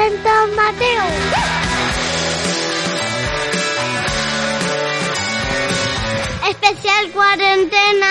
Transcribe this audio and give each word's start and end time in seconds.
Presenta 0.00 0.46
Mateo. 0.56 1.02
Especial 6.48 7.10
cuarentena. 7.12 8.06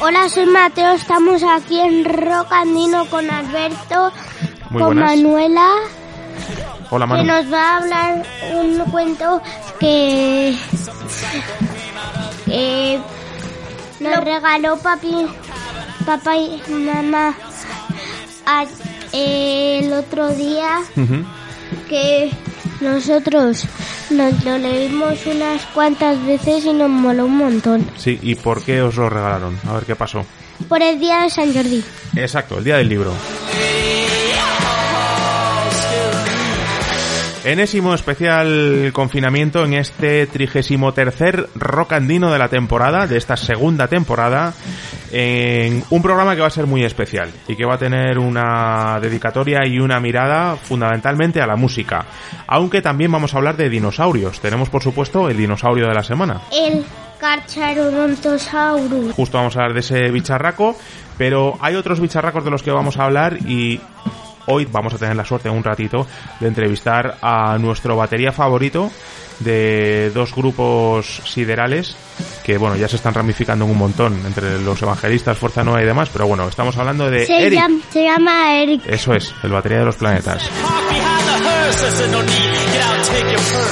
Hola, 0.00 0.28
soy 0.28 0.44
Mateo. 0.44 0.92
Estamos 0.92 1.42
aquí 1.42 1.80
en 1.80 2.04
Rock 2.04 2.52
Andino 2.52 3.06
con 3.06 3.30
Alberto, 3.30 4.12
Muy 4.68 4.82
con 4.82 4.96
buenas. 4.96 5.16
Manuela 5.16 5.70
Hola, 6.94 7.06
que 7.16 7.24
nos 7.24 7.52
va 7.52 7.70
a 7.70 7.76
hablar 7.78 8.22
un 8.54 8.78
cuento 8.90 9.42
que, 9.80 10.54
que 12.46 13.00
nos 14.00 14.24
regaló 14.24 14.76
papi, 14.78 15.26
papá 16.06 16.36
y 16.36 16.62
mamá 16.68 17.34
a- 18.46 18.64
el 19.12 19.92
otro 19.92 20.28
día 20.30 20.80
que 21.88 22.30
nosotros 22.80 23.64
nos 24.10 24.44
lo 24.44 24.58
leímos 24.58 25.24
unas 25.26 25.62
cuantas 25.66 26.24
veces 26.26 26.64
y 26.64 26.72
nos 26.72 26.90
moló 26.90 27.26
un 27.26 27.36
montón. 27.38 27.88
Sí, 27.96 28.18
¿y 28.22 28.34
por 28.34 28.62
qué 28.62 28.82
os 28.82 28.96
lo 28.96 29.08
regalaron? 29.08 29.58
A 29.68 29.74
ver 29.74 29.84
qué 29.84 29.96
pasó. 29.96 30.24
Por 30.68 30.82
el 30.82 30.98
día 30.98 31.22
de 31.22 31.30
San 31.30 31.52
Jordi. 31.52 31.82
Exacto, 32.16 32.58
el 32.58 32.64
día 32.64 32.76
del 32.76 32.88
libro. 32.88 33.12
Enésimo 37.44 37.94
especial 37.94 38.90
confinamiento 38.94 39.66
en 39.66 39.74
este 39.74 40.26
trigésimo 40.26 40.94
tercer 40.94 41.50
rock 41.54 41.92
andino 41.92 42.32
de 42.32 42.38
la 42.38 42.48
temporada, 42.48 43.06
de 43.06 43.18
esta 43.18 43.36
segunda 43.36 43.86
temporada, 43.86 44.54
en 45.12 45.84
un 45.90 46.00
programa 46.00 46.34
que 46.34 46.40
va 46.40 46.46
a 46.46 46.50
ser 46.50 46.66
muy 46.66 46.84
especial 46.84 47.30
y 47.46 47.54
que 47.54 47.66
va 47.66 47.74
a 47.74 47.78
tener 47.78 48.18
una 48.18 48.98
dedicatoria 48.98 49.66
y 49.66 49.78
una 49.78 50.00
mirada 50.00 50.56
fundamentalmente 50.56 51.42
a 51.42 51.46
la 51.46 51.54
música. 51.54 52.06
Aunque 52.46 52.80
también 52.80 53.12
vamos 53.12 53.34
a 53.34 53.36
hablar 53.36 53.58
de 53.58 53.68
dinosaurios. 53.68 54.40
Tenemos 54.40 54.70
por 54.70 54.82
supuesto 54.82 55.28
el 55.28 55.36
dinosaurio 55.36 55.86
de 55.86 55.94
la 55.94 56.02
semana. 56.02 56.40
El 56.50 56.82
Carcharodontosaurus. 57.20 59.12
Justo 59.12 59.36
vamos 59.36 59.54
a 59.56 59.60
hablar 59.60 59.74
de 59.74 59.80
ese 59.80 60.10
bicharraco, 60.10 60.78
pero 61.18 61.58
hay 61.60 61.74
otros 61.74 62.00
bicharracos 62.00 62.42
de 62.42 62.50
los 62.50 62.62
que 62.62 62.70
vamos 62.70 62.96
a 62.96 63.04
hablar 63.04 63.36
y 63.46 63.80
hoy 64.46 64.66
vamos 64.70 64.94
a 64.94 64.98
tener 64.98 65.16
la 65.16 65.24
suerte 65.24 65.48
un 65.48 65.62
ratito 65.64 66.06
de 66.40 66.48
entrevistar 66.48 67.16
a 67.22 67.56
nuestro 67.58 67.96
batería 67.96 68.32
favorito 68.32 68.90
de 69.40 70.10
dos 70.14 70.34
grupos 70.34 71.22
siderales 71.24 71.96
que 72.44 72.56
bueno 72.56 72.76
ya 72.76 72.86
se 72.86 72.96
están 72.96 73.14
ramificando 73.14 73.64
en 73.64 73.72
un 73.72 73.78
montón 73.78 74.14
entre 74.26 74.60
los 74.60 74.80
evangelistas, 74.80 75.36
Fuerza 75.38 75.64
Nueva 75.64 75.82
y 75.82 75.86
demás, 75.86 76.08
pero 76.12 76.26
bueno, 76.26 76.46
estamos 76.48 76.76
hablando 76.76 77.10
de 77.10 77.26
Se, 77.26 77.46
Eric. 77.46 77.58
llama, 77.58 77.78
se 77.90 78.04
llama 78.04 78.54
Eric. 78.62 78.82
Eso 78.86 79.12
es, 79.14 79.34
el 79.42 79.50
batería 79.50 79.78
de 79.80 79.84
los 79.86 79.96
planetas. 79.96 80.48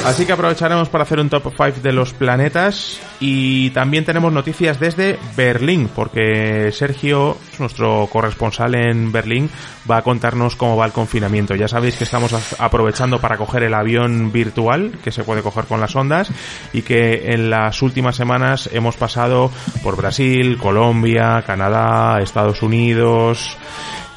Así 0.04 0.26
que 0.26 0.32
aprovecharemos 0.32 0.88
para 0.88 1.04
hacer 1.04 1.20
un 1.20 1.30
top 1.30 1.52
5 1.56 1.80
de 1.80 1.92
los 1.92 2.12
planetas 2.12 3.00
y 3.20 3.70
también 3.70 4.04
tenemos 4.04 4.32
noticias 4.32 4.80
desde 4.80 5.18
Berlín, 5.36 5.88
porque 5.94 6.70
Sergio, 6.72 7.36
nuestro 7.58 8.08
corresponsal 8.10 8.74
en 8.74 9.12
Berlín, 9.12 9.48
va 9.90 9.98
a 9.98 10.02
contarnos 10.02 10.56
cómo 10.56 10.76
va 10.76 10.86
el 10.86 10.92
confinamiento. 10.92 11.54
Ya 11.54 11.68
sabéis 11.68 11.96
que 11.96 12.04
estamos 12.04 12.34
aprovechando 12.58 13.20
para 13.20 13.36
coger 13.36 13.62
el 13.62 13.74
avión 13.74 14.32
virtual, 14.32 14.98
que 15.04 15.12
se 15.12 15.24
puede 15.24 15.42
coger 15.42 15.66
con 15.66 15.80
las 15.80 15.94
ondas, 15.94 16.30
y 16.72 16.82
que 16.82 17.32
en 17.32 17.48
las 17.48 17.80
últimas 17.80 18.16
semanas 18.16 18.68
hemos 18.72 18.96
pasado 18.96 19.50
por 19.82 19.96
Brasil, 19.96 20.58
Colombia, 20.58 21.42
Canadá, 21.46 22.20
Estados 22.20 22.62
Unidos, 22.62 23.56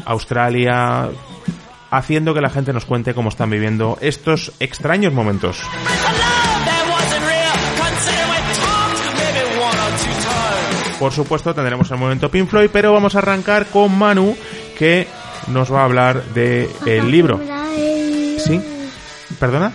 Australia, 0.06 1.09
haciendo 1.97 2.33
que 2.33 2.41
la 2.41 2.50
gente 2.50 2.73
nos 2.73 2.85
cuente 2.85 3.13
cómo 3.13 3.29
están 3.29 3.50
viviendo 3.50 3.97
estos 4.01 4.51
extraños 4.59 5.13
momentos. 5.13 5.61
Por 11.00 11.11
supuesto 11.11 11.53
tendremos 11.53 11.91
el 11.91 11.97
momento 11.97 12.31
Pink 12.31 12.50
Floyd, 12.50 12.69
pero 12.72 12.94
vamos 12.94 13.16
a 13.16 13.19
arrancar 13.19 13.67
con 13.67 13.97
Manu, 13.97 14.35
que 14.78 15.07
nos 15.47 15.72
va 15.72 15.81
a 15.81 15.85
hablar 15.85 16.23
de 16.34 16.69
el 16.85 17.11
libro. 17.11 17.39
¿Sí? 18.38 18.61
¿Perdona? 19.39 19.72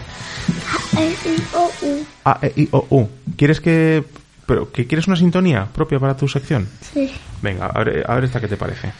A, 2.25 2.39
E, 2.43 2.53
I, 2.57 2.69
O, 2.73 2.87
U. 2.91 3.09
¿Quieres 3.37 3.61
que... 3.61 4.05
pero 4.47 4.71
que 4.73 4.87
quieres 4.87 5.07
una 5.07 5.17
sintonía 5.17 5.67
propia 5.67 5.99
para 5.99 6.17
tu 6.17 6.27
sección? 6.29 6.69
Sí. 6.93 7.13
Venga, 7.43 7.67
a 7.67 7.85
ver, 7.85 8.05
a 8.09 8.15
ver 8.15 8.25
esta 8.25 8.41
qué 8.41 8.49
te 8.49 8.57
parece. 8.57 8.93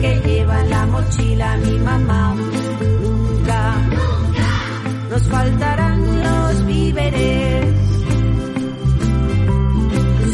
Que 0.00 0.20
lleva 0.24 0.60
en 0.60 0.70
la 0.70 0.86
mochila 0.86 1.56
mi 1.56 1.78
mamá. 1.78 2.34
Nunca 3.02 3.74
nos 5.10 5.22
faltarán 5.24 6.22
los 6.22 6.66
víveres. 6.66 7.74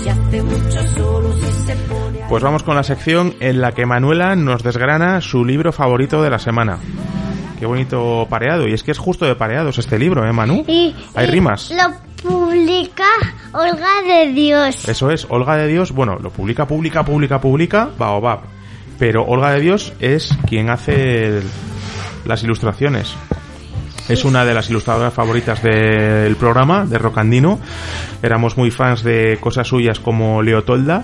Si 0.03 0.09
hace 0.09 0.43
mucho 0.43 0.87
solo, 0.95 1.33
si 1.33 1.67
se 1.67 1.77
pone 1.77 2.23
a... 2.23 2.29
Pues 2.29 2.43
vamos 2.43 2.63
con 2.63 2.77
la 2.77 2.83
sección 2.83 3.35
en 3.41 3.61
la 3.61 3.73
que 3.73 3.87
Manuela 3.87 4.37
nos 4.37 4.63
desgrana 4.63 5.21
su 5.21 5.45
libro 5.45 5.73
favorito 5.73 6.23
de 6.23 6.31
la 6.31 6.39
semana. 6.39 6.79
Qué 7.59 7.67
bonito 7.67 8.27
pareado. 8.29 8.69
Y 8.69 8.73
es 8.73 8.83
que 8.83 8.91
es 8.91 8.99
justo 8.99 9.25
de 9.25 9.37
pareados 9.37 9.79
este 9.79 9.99
libro, 9.99 10.27
¿eh, 10.27 10.33
Manu? 10.33 10.65
Y, 10.67 10.95
Hay 11.15 11.27
y 11.27 11.31
rimas. 11.31 11.71
Lo 11.71 12.29
publica 12.29 13.05
Olga 13.53 14.03
de 14.07 14.33
Dios. 14.33 14.87
Eso 14.89 15.11
es, 15.11 15.27
Olga 15.31 15.57
de 15.57 15.69
Dios, 15.69 15.93
bueno, 15.93 16.17
lo 16.19 16.31
publica, 16.31 16.67
publica, 16.67 17.05
publica, 17.05 17.41
publica, 17.41 17.89
Baobab. 17.97 18.54
Pero 18.99 19.25
Olga 19.25 19.53
de 19.53 19.61
Dios 19.61 19.93
es 20.01 20.37
quien 20.49 20.71
hace 20.71 21.41
las 22.25 22.43
ilustraciones. 22.43 23.15
Es 24.09 24.25
una 24.25 24.45
de 24.45 24.53
las 24.53 24.69
ilustradoras 24.69 25.15
favoritas 25.15 25.63
del 25.63 26.37
programa, 26.37 26.85
de 26.85 26.99
Rocandino. 26.99 27.59
Éramos 28.23 28.57
muy 28.59 28.71
fans 28.71 29.03
de 29.03 29.39
cosas 29.41 29.67
suyas 29.67 29.99
como 29.99 30.43
Leotolda. 30.43 31.03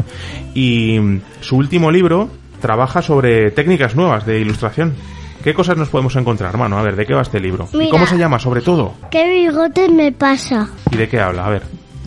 Y 0.54 0.98
su 1.40 1.56
último 1.56 1.90
libro 1.90 2.28
trabaja 2.60 3.00
sobre 3.00 3.50
técnicas 3.52 3.96
nuevas 3.96 4.26
de 4.26 4.40
ilustración. 4.40 4.94
¿Qué 5.42 5.54
cosas 5.54 5.78
nos 5.78 5.88
podemos 5.88 6.14
encontrar, 6.16 6.58
mano? 6.58 6.78
A 6.78 6.82
ver, 6.82 6.96
¿de 6.96 7.06
qué 7.06 7.14
va 7.14 7.22
este 7.22 7.40
libro? 7.40 7.66
¿Y 7.72 7.78
Mira. 7.78 7.90
cómo 7.90 8.06
se 8.06 8.18
llama, 8.18 8.38
sobre 8.38 8.60
todo? 8.60 8.92
¿Qué 9.10 9.26
bigote 9.30 9.88
me 9.88 10.12
pasa? 10.12 10.68
¿Y 10.90 10.96
de 10.96 11.08
qué 11.08 11.18
habla? 11.18 11.46
A 11.46 11.48
ver, 11.48 11.62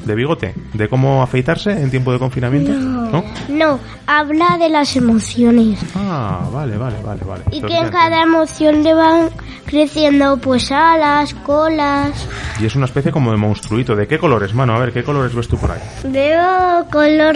¿de 0.06 0.16
bigote? 0.16 0.53
¿De 0.74 0.88
cómo 0.90 1.24
afeitarse 1.24 1.72
en 1.72 1.90
tiempo 1.90 2.12
de 2.12 2.19
confinamiento? 2.19 2.72
¿No? 2.74 3.24
No, 3.50 3.80
habla 4.08 4.58
de 4.58 4.69
las 4.69 4.96
emociones. 4.96 5.79
Ah, 5.96 6.50
vale, 6.52 6.78
vale, 6.78 6.97
vale, 7.03 7.22
vale. 7.26 7.44
Y 7.52 7.55
Entonces 7.55 7.79
que 7.79 7.85
en 7.85 7.91
cada 7.91 8.23
emoción 8.23 8.84
le 8.84 8.94
van 8.94 9.29
creciendo 9.66 10.38
pues 10.38 10.72
alas, 10.72 11.34
colas. 11.34 12.28
Y 12.59 12.66
es 12.66 12.76
una 12.76 12.85
especie 12.85 13.11
como 13.11 13.32
de 13.32 13.38
monstruito. 13.38 13.96
¿De 13.96 14.08
qué 14.08 14.17
colores, 14.20 14.53
mano? 14.53 14.76
A 14.76 14.79
ver, 14.79 14.94
¿qué 14.94 15.03
colores 15.03 15.34
ves 15.35 15.47
tú 15.47 15.58
por 15.58 15.72
ahí? 15.72 15.79
Veo 16.06 16.85
color 16.91 17.35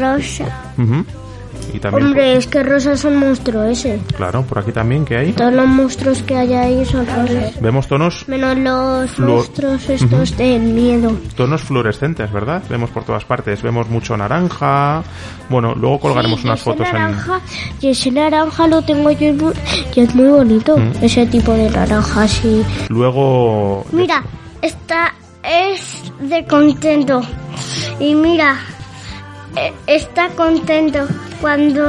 rosa. 0.00 0.44
Ujú. 0.78 1.04
Y 1.72 1.78
también, 1.78 2.06
Hombre, 2.06 2.36
es 2.36 2.46
que 2.46 2.62
rosa 2.62 2.96
son 2.96 3.16
monstruos 3.16 3.66
ese. 3.68 3.98
claro, 4.16 4.42
por 4.42 4.58
aquí 4.58 4.72
también, 4.72 5.04
¿qué 5.04 5.16
hay? 5.16 5.32
Todos 5.32 5.52
los 5.52 5.66
monstruos 5.66 6.22
que 6.22 6.36
hay 6.36 6.54
ahí 6.54 6.84
son 6.84 7.06
rosas. 7.06 7.60
Vemos 7.60 7.86
tonos, 7.86 8.28
Menos 8.28 8.56
los 8.58 9.18
monstruos 9.18 9.88
estos 9.90 10.36
de 10.36 10.58
miedo. 10.58 11.12
tonos 11.36 11.62
fluorescentes, 11.62 12.30
¿verdad? 12.32 12.62
Vemos 12.68 12.90
por 12.90 13.04
todas 13.04 13.24
partes. 13.24 13.62
Vemos 13.62 13.88
mucho 13.88 14.16
naranja. 14.16 15.02
Bueno, 15.48 15.74
luego 15.74 16.00
colgaremos 16.00 16.40
Sí, 16.40 16.46
unas 16.46 16.60
ese 16.60 16.70
fotos 16.70 16.86
en... 16.88 16.92
naranja, 16.94 17.40
Y 17.80 17.88
ese 17.88 18.10
naranja 18.10 18.66
lo 18.68 18.82
tengo 18.82 19.10
yo 19.10 19.26
y 19.94 20.00
es 20.00 20.14
muy 20.14 20.28
bonito. 20.28 20.76
Mm. 20.76 20.92
Ese 21.02 21.26
tipo 21.26 21.52
de 21.52 21.68
naranja 21.70 22.22
así. 22.22 22.64
Luego... 22.88 23.84
Mira, 23.92 24.22
esta 24.62 25.12
es 25.42 26.04
de 26.20 26.44
contento. 26.46 27.20
Y 28.00 28.14
mira, 28.14 28.56
eh, 29.56 29.72
está 29.86 30.28
contento. 30.30 31.06
Cuando 31.40 31.82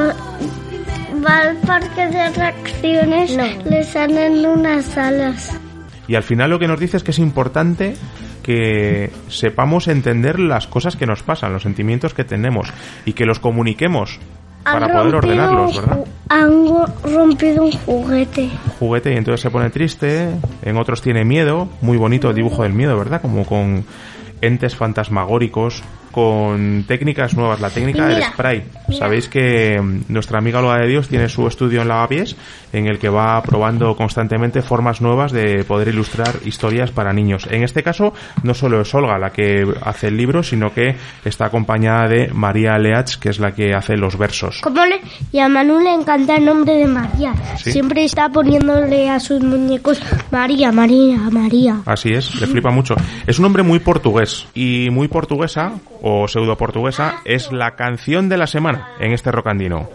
va 1.25 1.37
al 1.39 1.57
parque 1.57 2.07
de 2.07 2.21
atracciones 2.21 3.37
le 3.65 3.83
salen 3.83 4.45
unas 4.45 4.97
alas. 4.97 5.57
Y 6.07 6.15
al 6.15 6.23
final 6.23 6.49
lo 6.49 6.59
que 6.59 6.67
nos 6.67 6.79
dice 6.79 6.97
es 6.97 7.03
que 7.03 7.11
es 7.11 7.19
importante 7.19 7.95
que 8.43 9.11
sepamos 9.27 9.89
entender 9.89 10.39
las 10.39 10.67
cosas 10.67 10.95
que 10.95 11.05
nos 11.05 11.21
pasan, 11.21 11.51
los 11.51 11.63
sentimientos 11.63 12.13
que 12.13 12.23
tenemos 12.23 12.71
y 13.05 13.13
que 13.13 13.25
los 13.25 13.39
comuniquemos 13.39 14.19
para 14.63 14.85
Han 14.85 14.91
poder 14.91 15.15
ordenarlos, 15.15 15.75
¿verdad? 15.75 16.05
Han 16.29 16.65
rompido 17.03 17.63
un 17.65 17.71
juguete. 17.71 18.49
juguete 18.79 19.13
y 19.13 19.17
entonces 19.17 19.41
se 19.41 19.49
pone 19.49 19.69
triste, 19.69 20.29
en 20.61 20.77
otros 20.77 21.01
tiene 21.01 21.25
miedo, 21.25 21.69
muy 21.81 21.97
bonito 21.97 22.29
el 22.29 22.35
dibujo 22.35 22.63
del 22.63 22.73
miedo, 22.73 22.97
¿verdad? 22.97 23.21
Como 23.21 23.45
con 23.45 23.85
entes 24.41 24.75
fantasmagóricos, 24.75 25.83
con 26.17 26.83
técnicas 26.87 27.35
nuevas, 27.35 27.61
la 27.61 27.69
técnica 27.69 28.07
del 28.07 28.23
spray. 28.23 28.63
mira. 28.87 28.97
Sabéis 28.99 29.27
que 29.27 29.79
mm, 29.79 30.05
nuestra 30.11 30.39
amiga 30.39 30.57
Olga 30.57 30.79
de 30.79 30.87
Dios 30.87 31.07
tiene 31.07 31.29
su 31.29 31.45
estudio 31.45 31.83
en 31.83 31.89
Lavapiés 31.89 32.35
en 32.73 32.87
el 32.87 32.97
que 32.97 33.07
va 33.07 33.39
probando 33.43 33.95
constantemente 33.95 34.63
formas 34.63 34.99
nuevas 34.99 35.31
de 35.31 35.63
poder 35.63 35.89
ilustrar 35.89 36.37
historias 36.43 36.89
para 36.89 37.13
niños. 37.13 37.47
En 37.51 37.63
este 37.63 37.83
caso, 37.83 38.13
no 38.41 38.55
solo 38.55 38.81
es 38.81 38.95
Olga 38.95 39.19
la 39.19 39.29
que 39.29 39.63
hace 39.83 40.07
el 40.07 40.17
libro, 40.17 40.41
sino 40.41 40.73
que 40.73 40.95
está 41.23 41.45
acompañada 41.45 42.07
de 42.07 42.29
María 42.33 42.79
Leach, 42.79 43.19
que 43.19 43.29
es 43.29 43.39
la 43.39 43.51
que 43.51 43.75
hace 43.75 43.95
los 43.95 44.17
versos. 44.17 44.61
¿Cómo 44.63 44.83
le? 44.87 44.99
Y 45.31 45.37
a 45.37 45.47
Manu 45.47 45.79
le 45.79 45.93
encanta 45.93 46.37
el 46.37 46.45
nombre 46.45 46.77
de 46.77 46.87
María. 46.87 47.35
¿Sí? 47.57 47.73
Siempre 47.73 48.03
está 48.03 48.29
poniéndole 48.29 49.07
a 49.07 49.19
sus 49.19 49.43
muñecos 49.43 50.01
María, 50.31 50.71
María, 50.71 51.17
María. 51.29 51.81
Así 51.85 52.09
es, 52.09 52.33
le 52.41 52.47
flipa 52.47 52.71
mucho. 52.71 52.95
Es 53.27 53.37
un 53.37 53.45
hombre 53.45 53.61
muy 53.61 53.77
portugués 53.77 54.47
y 54.55 54.89
muy 54.89 55.07
portuguesa 55.07 55.73
o 56.09 56.27
pseudo 56.27 56.57
portuguesa 56.57 57.17
es 57.25 57.51
la 57.51 57.75
canción 57.75 58.29
de 58.29 58.37
la 58.37 58.47
semana 58.47 58.95
en 58.99 59.11
este 59.11 59.31
rocandino. 59.31 59.89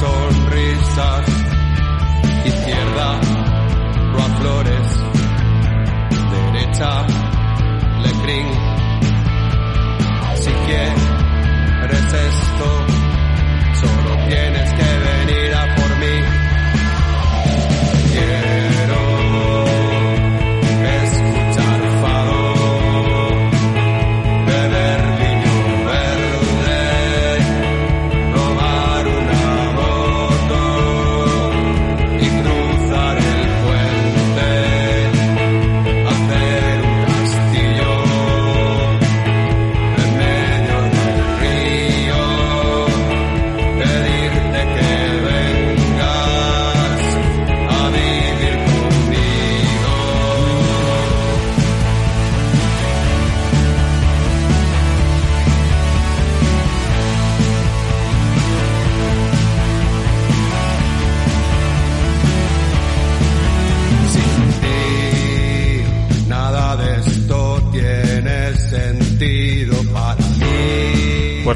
Sonrisas. 0.00 1.26
Izquierda, 2.44 3.20
Rua 4.12 4.28
Flores. 4.38 4.88
Derecha, 6.30 7.06
Lecrín. 8.02 8.46
Si 10.36 10.50
quieres 10.66 11.07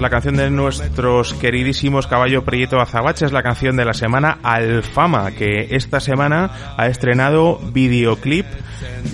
la 0.03 0.11
canción 0.11 0.37
de 0.37 0.51
nuestros 0.51 1.33
queridísimos 1.35 2.09
Caballo 2.09 2.45
Prieto 2.45 2.81
Azabache 2.81 3.25
es 3.25 3.31
la 3.31 3.45
canción 3.45 3.77
de 3.77 3.85
la 3.85 3.95
semana 3.95 4.39
Alfama, 4.43 5.31
que 5.31 5.69
esta 5.71 6.01
semana 6.01 6.75
ha 6.77 6.89
estrenado 6.89 7.61
videoclip. 7.73 8.47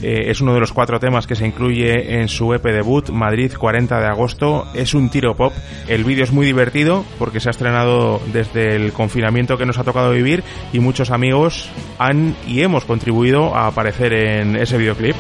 Eh, 0.03 0.31
es 0.31 0.41
uno 0.41 0.55
de 0.55 0.61
los 0.61 0.73
cuatro 0.73 0.99
temas 0.99 1.27
que 1.27 1.37
se 1.37 1.47
incluye 1.47 2.19
en 2.19 2.29
su 2.29 2.55
EP 2.55 2.65
debut, 2.65 3.11
Madrid 3.11 3.53
40 3.53 4.01
de 4.01 4.07
agosto. 4.07 4.67
Es 4.73 4.95
un 4.95 5.11
tiro 5.11 5.37
pop. 5.37 5.53
El 5.89 6.05
vídeo 6.05 6.25
es 6.25 6.33
muy 6.33 6.47
divertido 6.47 7.05
porque 7.19 7.41
se 7.41 7.51
ha 7.51 7.53
estrenado 7.53 8.23
desde 8.33 8.75
el 8.75 8.95
confinamiento 8.95 9.59
que 9.59 9.67
nos 9.67 9.77
ha 9.77 9.85
tocado 9.85 10.13
vivir 10.13 10.43
y 10.73 10.81
muchos 10.81 11.11
amigos 11.11 11.69
han 11.99 12.35
y 12.47 12.63
hemos 12.63 12.87
contribuido 12.87 13.55
a 13.55 13.67
aparecer 13.67 14.15
en 14.15 14.57
ese 14.57 14.79
videoclip. 14.79 15.17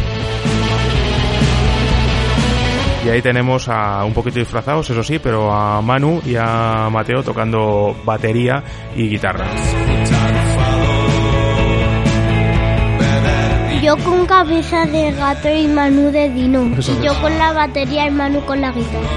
Y 3.04 3.08
ahí 3.08 3.22
tenemos 3.22 3.68
a 3.68 4.04
un 4.04 4.12
poquito 4.12 4.38
disfrazados, 4.38 4.90
eso 4.90 5.02
sí, 5.02 5.18
pero 5.18 5.52
a 5.52 5.80
Manu 5.80 6.20
y 6.24 6.34
a 6.36 6.88
Mateo 6.90 7.22
tocando 7.22 7.96
batería 8.04 8.62
y 8.96 9.08
guitarra. 9.08 9.46
Yo 13.82 13.96
con 13.98 14.26
cabeza 14.26 14.84
de 14.86 15.12
gato 15.12 15.48
y 15.48 15.68
Manu 15.68 16.10
de 16.10 16.28
Dino. 16.30 16.76
Eso 16.76 16.92
y 17.00 17.04
yo 17.04 17.12
es. 17.12 17.18
con 17.18 17.38
la 17.38 17.52
batería 17.52 18.06
y 18.06 18.10
Manu 18.10 18.44
con 18.44 18.60
la 18.60 18.72
guitarra. 18.72 19.08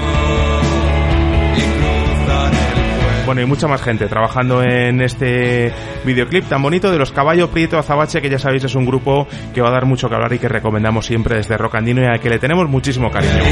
Bueno, 3.24 3.40
y 3.40 3.46
mucha 3.46 3.68
más 3.68 3.80
gente 3.80 4.08
trabajando 4.08 4.62
en 4.62 5.00
este 5.00 5.72
videoclip 6.04 6.48
tan 6.48 6.60
bonito 6.60 6.90
de 6.90 6.98
los 6.98 7.12
Caballo 7.12 7.50
Prieto 7.50 7.78
Azabache, 7.78 8.20
que 8.20 8.28
ya 8.28 8.38
sabéis 8.38 8.64
es 8.64 8.74
un 8.74 8.84
grupo 8.84 9.28
que 9.54 9.60
va 9.60 9.68
a 9.68 9.72
dar 9.72 9.86
mucho 9.86 10.08
que 10.08 10.14
hablar 10.16 10.32
y 10.32 10.38
que 10.38 10.48
recomendamos 10.48 11.06
siempre 11.06 11.36
desde 11.36 11.56
Rocandino 11.56 12.02
y 12.02 12.06
al 12.06 12.20
que 12.20 12.28
le 12.28 12.40
tenemos 12.40 12.68
muchísimo 12.68 13.10
cariño. 13.10 13.42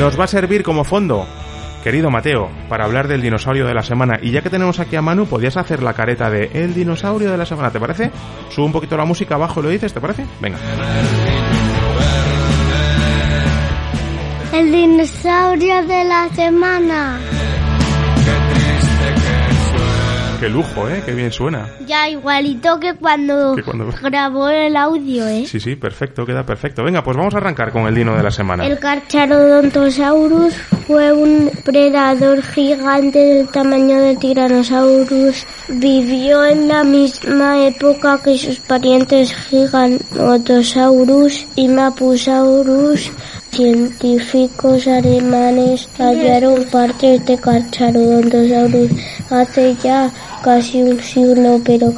Nos 0.00 0.18
va 0.18 0.24
a 0.24 0.26
servir 0.26 0.64
como 0.64 0.82
fondo, 0.82 1.26
querido 1.84 2.10
Mateo, 2.10 2.50
para 2.68 2.86
hablar 2.86 3.06
del 3.06 3.22
dinosaurio 3.22 3.66
de 3.66 3.74
la 3.74 3.82
semana. 3.82 4.18
Y 4.20 4.32
ya 4.32 4.42
que 4.42 4.50
tenemos 4.50 4.80
aquí 4.80 4.96
a 4.96 5.02
Manu, 5.02 5.26
podías 5.26 5.56
hacer 5.56 5.82
la 5.82 5.94
careta 5.94 6.28
de 6.28 6.50
El 6.52 6.74
dinosaurio 6.74 7.30
de 7.30 7.38
la 7.38 7.46
semana, 7.46 7.70
¿te 7.70 7.78
parece? 7.78 8.10
Sube 8.50 8.66
un 8.66 8.72
poquito 8.72 8.96
la 8.96 9.04
música 9.04 9.36
abajo 9.36 9.60
y 9.60 9.62
lo 9.62 9.68
dices, 9.70 9.94
¿te 9.94 10.00
parece? 10.00 10.26
Venga. 10.40 10.58
El 14.52 14.72
dinosaurio 14.72 15.86
de 15.86 16.04
la 16.04 16.28
semana. 16.34 17.20
Qué 20.40 20.48
lujo, 20.48 20.88
¿eh? 20.88 21.02
Qué 21.04 21.12
bien 21.14 21.32
suena. 21.32 21.68
Ya, 21.84 22.08
igualito 22.08 22.78
que 22.78 22.94
cuando, 22.94 23.56
Que 23.56 23.64
cuando- 23.64 23.90
grabó 24.00 24.48
el 24.48 24.76
audio, 24.76 25.26
¿eh? 25.26 25.44
Sí, 25.46 25.58
sí, 25.58 25.74
perfecto, 25.74 26.24
queda 26.24 26.46
perfecto. 26.46 26.84
Venga, 26.84 27.02
pues 27.02 27.16
vamos 27.16 27.34
a 27.34 27.38
arrancar 27.38 27.72
con 27.72 27.88
el 27.88 27.94
dino 27.94 28.14
de 28.16 28.22
la 28.22 28.30
semana. 28.30 28.64
El 28.64 28.78
Carcharodontosaurus 28.78 30.54
fue 30.86 31.12
un 31.12 31.50
predador 31.64 32.40
gigante 32.42 33.18
del 33.18 33.48
tamaño 33.48 34.00
del 34.00 34.16
Tyrannosaurus. 34.18 35.44
Vivió 35.68 36.44
en 36.44 36.68
la 36.68 36.84
misma 36.84 37.66
época 37.66 38.20
que 38.22 38.38
sus 38.38 38.60
parientes 38.60 39.34
Giganotosaurus 39.34 41.46
y 41.56 41.66
Mapusaurus. 41.68 43.10
Científicos 43.50 44.86
alemanes 44.86 45.88
hallaron 45.98 46.64
partes 46.66 47.24
de 47.26 47.36
Carcharodontosaurus 47.38 48.90
hace 49.30 49.74
ya 49.82 50.12
casi 50.42 50.82
un 50.82 51.02
siglo, 51.02 51.60
pero 51.64 51.94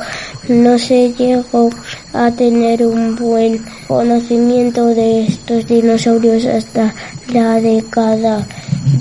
no 0.49 0.79
se 0.79 1.13
llegó 1.13 1.69
a 2.13 2.31
tener 2.31 2.87
un 2.87 3.17
buen 3.17 3.65
conocimiento 3.87 4.87
de 4.87 5.27
estos 5.27 5.67
dinosaurios 5.67 6.47
hasta 6.47 6.95
la 7.33 7.61
década 7.61 8.47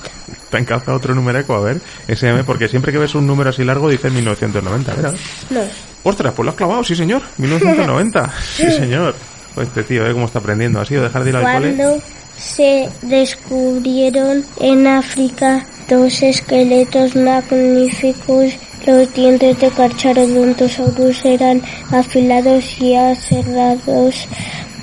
Te 0.49 0.57
encanta 0.57 0.93
otro 0.93 1.15
numereco, 1.15 1.55
a 1.55 1.61
ver, 1.61 1.81
SM, 2.07 2.43
porque 2.43 2.67
siempre 2.67 2.91
que 2.91 2.97
ves 2.97 3.15
un 3.15 3.25
número 3.25 3.49
así 3.49 3.63
largo 3.63 3.89
dice 3.89 4.09
1990, 4.09 4.93
¿verdad? 4.95 5.15
No. 5.49 5.61
Ostras, 6.03 6.33
pues 6.35 6.45
lo 6.45 6.51
has 6.51 6.57
clavado, 6.57 6.83
sí 6.83 6.95
señor, 6.95 7.21
1990. 7.37 8.31
Sí 8.55 8.71
señor. 8.71 9.15
Pues 9.53 9.67
este 9.67 9.83
tío, 9.83 10.07
¿eh? 10.07 10.13
Cómo 10.13 10.25
está 10.25 10.39
aprendiendo. 10.39 10.79
Ha 10.79 10.85
sido 10.85 11.03
dejar 11.03 11.23
de 11.23 11.29
ir 11.29 11.35
al 11.35 11.43
cole. 11.43 11.75
Cuando 11.75 12.01
se 12.37 12.89
descubrieron 13.01 14.45
en 14.59 14.87
África 14.87 15.65
dos 15.89 16.23
esqueletos 16.23 17.15
magníficos, 17.15 18.53
los 18.85 19.13
dientes 19.13 19.59
de 19.59 19.69
Carcharodontosaurus 19.69 21.25
eran 21.25 21.61
afilados 21.91 22.81
y 22.81 22.95
aserrados. 22.95 24.27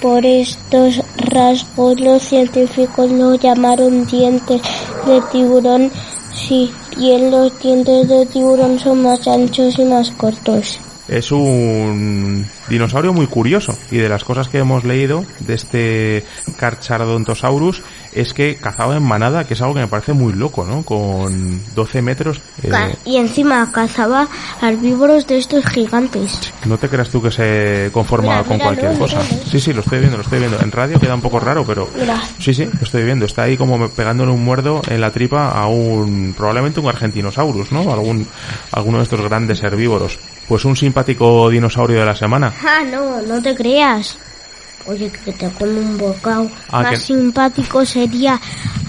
Por 0.03 0.25
estos 0.25 1.03
rasgos 1.17 1.99
los 1.99 2.23
científicos 2.23 3.11
lo 3.11 3.35
llamaron 3.35 4.07
dientes 4.07 4.61
de 5.07 5.21
tiburón. 5.33 5.91
Si 6.33 6.71
bien 6.97 7.31
los 7.31 7.59
dientes 7.59 8.07
de 8.07 8.27
tiburón 8.27 8.79
son 8.79 9.03
más 9.03 9.27
anchos 9.27 9.79
y 9.79 9.85
más 9.85 10.11
cortos. 10.13 10.79
Es 11.09 11.33
un 11.33 12.47
dinosaurio 12.69 13.13
muy 13.15 13.27
curioso 13.27 13.77
y 13.91 13.97
de 13.97 14.09
las 14.11 14.25
cosas 14.25 14.49
que 14.49 14.59
hemos 14.59 14.85
leído 14.85 15.25
de 15.41 15.55
este 15.55 16.25
Carcharodontosaurus 16.59 17.83
es 18.13 18.35
que 18.35 18.57
cazaba 18.57 18.97
en 18.97 19.03
manada, 19.03 19.45
que 19.45 19.55
es 19.55 19.63
algo 19.63 19.75
que 19.75 19.81
me 19.81 19.87
parece 19.87 20.13
muy 20.13 20.33
loco, 20.33 20.65
¿no? 20.65 20.83
Con 20.83 21.61
12 21.75 22.03
metros. 22.03 22.41
eh, 22.63 22.97
Y 23.05 23.17
encima 23.17 23.71
cazaba 23.73 24.29
herbívoros 24.61 25.27
de 25.27 25.39
estos 25.39 25.65
gigantes. 25.67 26.53
no 26.67 26.79
te 26.79 26.89
creas 26.89 27.09
tú 27.11 27.23
que 27.23 27.31
se 27.31 27.91
conforma 27.93 28.33
Mira, 28.39 28.45
con 28.45 28.59
cualquier 28.59 28.99
cosa. 28.99 29.21
Sí, 29.51 29.61
sí, 29.61 29.73
lo 29.73 29.81
estoy 29.81 29.99
viendo, 30.01 30.17
lo 30.17 30.23
estoy 30.23 30.39
viendo. 30.41 30.61
En 30.61 30.73
radio 30.73 30.99
queda 31.01 31.15
un 31.15 31.23
poco 31.23 31.41
raro, 31.41 31.65
pero 31.67 31.89
sí, 32.39 32.53
sí, 32.55 32.65
lo 32.67 32.83
estoy 32.83 33.05
viendo. 33.05 33.27
Está 33.27 33.43
ahí 33.43 33.57
como 33.57 33.89
pegándole 33.89 34.31
un 34.33 34.45
muerdo 34.45 34.83
en 34.89 35.01
la 35.01 35.11
tripa 35.11 35.51
a 35.51 35.69
un, 35.69 36.35
probablemente 36.37 36.81
un 36.81 36.89
argentinosaurus, 36.89 37.73
¿no? 37.73 37.93
Algún, 37.93 38.27
alguno 38.73 38.99
de 38.99 39.05
estos 39.05 39.21
grandes 39.23 39.63
herbívoros. 39.63 40.19
Pues 40.49 40.65
un 40.65 40.75
simpático 40.77 41.49
dinosaurio 41.51 42.01
de 42.01 42.07
la 42.07 42.15
semana. 42.17 42.53
Ah, 42.65 42.83
no, 42.91 43.21
no 43.23 43.43
te 43.43 43.55
creas. 43.55 44.17
Oye, 44.87 45.11
que 45.11 45.33
te 45.33 45.51
come 45.51 45.81
un 45.81 45.99
bocado. 45.99 46.51
Ah, 46.71 46.83
Más 46.83 46.91
que- 46.93 46.97
simpático 46.97 47.85
sería. 47.85 48.41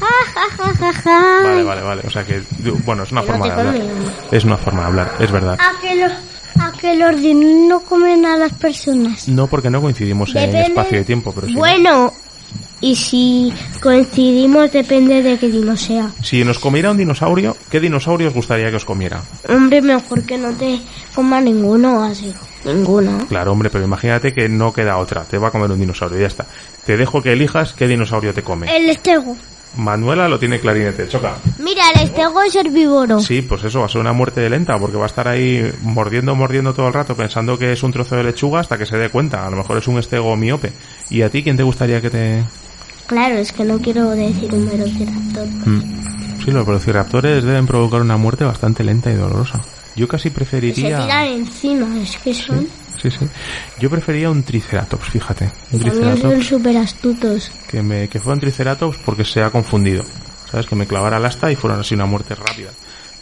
Ah. 0.01 1.41
Vale, 1.43 1.63
vale, 1.63 1.81
vale. 1.81 2.01
O 2.07 2.09
sea 2.09 2.23
que, 2.23 2.41
bueno, 2.85 3.03
es 3.03 3.11
una 3.11 3.21
Que 3.21 3.27
no 3.27 3.33
forma 3.33 3.45
de 3.47 3.51
te 3.51 3.59
hablar. 3.67 3.75
come. 3.87 4.11
Es 4.37 4.43
una 4.45 4.57
forma 4.57 4.81
de 4.81 4.87
hablar, 4.87 5.11
es 5.19 5.31
verdad. 5.31 5.57
A 5.59 5.81
que 5.81 5.95
los, 5.95 6.11
a 6.59 6.71
que 6.79 6.95
los 6.95 7.19
dinos 7.19 7.67
no 7.67 7.79
comen 7.81 8.25
a 8.25 8.37
las 8.37 8.53
personas. 8.53 9.27
No 9.27 9.47
porque 9.47 9.69
no 9.69 9.81
coincidimos 9.81 10.29
en 10.35 10.51
Depende- 10.51 10.67
espacio 10.67 11.01
y 11.01 11.03
tiempo, 11.03 11.33
pero 11.33 11.47
sí. 11.47 11.53
Bueno, 11.55 12.13
y 12.81 12.95
si 12.95 13.53
coincidimos 13.81 14.71
depende 14.71 15.21
de 15.21 15.37
qué 15.37 15.49
dino 15.49 15.75
sea. 15.75 16.11
Si 16.21 16.43
nos 16.43 16.59
comiera 16.59 16.91
un 16.91 16.97
dinosaurio, 16.97 17.55
¿qué 17.69 17.79
dinosaurio 17.79 18.27
os 18.27 18.33
gustaría 18.33 18.69
que 18.69 18.77
os 18.77 18.85
comiera? 18.85 19.21
Hombre, 19.47 19.81
mejor 19.81 20.23
que 20.23 20.37
no 20.37 20.51
te 20.53 20.79
coma 21.13 21.41
ninguno 21.41 22.03
así. 22.03 22.33
Ninguno. 22.65 23.25
Claro, 23.27 23.53
hombre, 23.53 23.69
pero 23.69 23.85
imagínate 23.85 24.33
que 24.33 24.49
no 24.49 24.73
queda 24.73 24.97
otra. 24.97 25.23
Te 25.23 25.37
va 25.37 25.47
a 25.47 25.51
comer 25.51 25.71
un 25.71 25.79
dinosaurio, 25.79 26.19
ya 26.19 26.27
está. 26.27 26.45
Te 26.85 26.97
dejo 26.97 27.21
que 27.21 27.33
elijas 27.33 27.73
qué 27.73 27.87
dinosaurio 27.87 28.33
te 28.33 28.43
come. 28.43 28.75
El 28.75 28.89
estego. 28.89 29.35
Manuela 29.77 30.27
lo 30.27 30.39
tiene 30.39 30.59
clarinete, 30.59 31.07
choca. 31.07 31.37
Mira, 31.59 31.83
el 31.95 32.01
estego 32.01 32.41
es 32.41 32.55
herbívoro. 32.55 33.19
Sí, 33.19 33.41
pues 33.43 33.63
eso 33.63 33.79
va 33.79 33.85
a 33.85 33.89
ser 33.89 34.01
una 34.01 34.13
muerte 34.13 34.49
lenta, 34.49 34.77
porque 34.79 34.97
va 34.97 35.03
a 35.03 35.07
estar 35.07 35.27
ahí 35.27 35.71
mordiendo, 35.83 36.35
mordiendo 36.35 36.73
todo 36.73 36.87
el 36.87 36.93
rato, 36.93 37.15
pensando 37.15 37.57
que 37.57 37.71
es 37.71 37.83
un 37.83 37.91
trozo 37.91 38.15
de 38.15 38.23
lechuga 38.23 38.61
hasta 38.61 38.77
que 38.77 38.85
se 38.85 38.97
dé 38.97 39.09
cuenta. 39.09 39.45
A 39.45 39.49
lo 39.49 39.57
mejor 39.57 39.77
es 39.77 39.87
un 39.87 39.99
estego 39.99 40.35
miope. 40.35 40.73
¿Y 41.09 41.21
a 41.21 41.29
ti 41.29 41.43
quién 41.43 41.55
te 41.55 41.63
gustaría 41.63 42.01
que 42.01 42.09
te...? 42.09 42.43
Claro, 43.09 43.35
es 43.39 43.51
que 43.51 43.65
no 43.65 43.79
quiero 43.79 44.11
decir 44.11 44.53
un 44.53 44.69
velociraptor. 44.69 45.47
Mm. 45.65 46.43
Sí, 46.45 46.51
los 46.51 46.65
velociraptores 46.65 47.43
deben 47.43 47.65
provocar 47.65 48.01
una 48.01 48.17
muerte 48.17 48.45
bastante 48.45 48.83
lenta 48.83 49.11
y 49.11 49.15
dolorosa. 49.15 49.61
Yo 49.95 50.07
casi 50.07 50.29
Se 50.29 50.35
preferiría... 50.35 51.01
tiran 51.01 51.25
encima, 51.27 51.99
es 51.99 52.15
que 52.17 52.33
son. 52.35 52.67
Sí, 53.01 53.09
sí. 53.09 53.27
Yo 53.79 53.89
preferiría 53.89 54.29
un 54.29 54.43
triceratops, 54.43 55.05
fíjate. 55.09 55.49
Un 55.71 55.79
También 55.79 55.93
son 55.95 56.11
triceratops 56.13 56.47
súper 56.47 56.77
astutos. 56.77 57.51
que, 57.67 57.81
me, 57.81 58.07
que 58.07 58.19
fuera 58.19 58.35
un 58.35 58.41
triceratops 58.41 58.97
porque 59.03 59.25
se 59.25 59.41
ha 59.41 59.49
confundido. 59.49 60.03
¿Sabes? 60.51 60.67
Que 60.67 60.75
me 60.75 60.85
clavara 60.85 61.17
el 61.17 61.25
asta 61.25 61.51
y 61.51 61.55
fueron 61.55 61.79
así 61.79 61.95
una 61.95 62.05
muerte 62.05 62.35
rápida. 62.35 62.69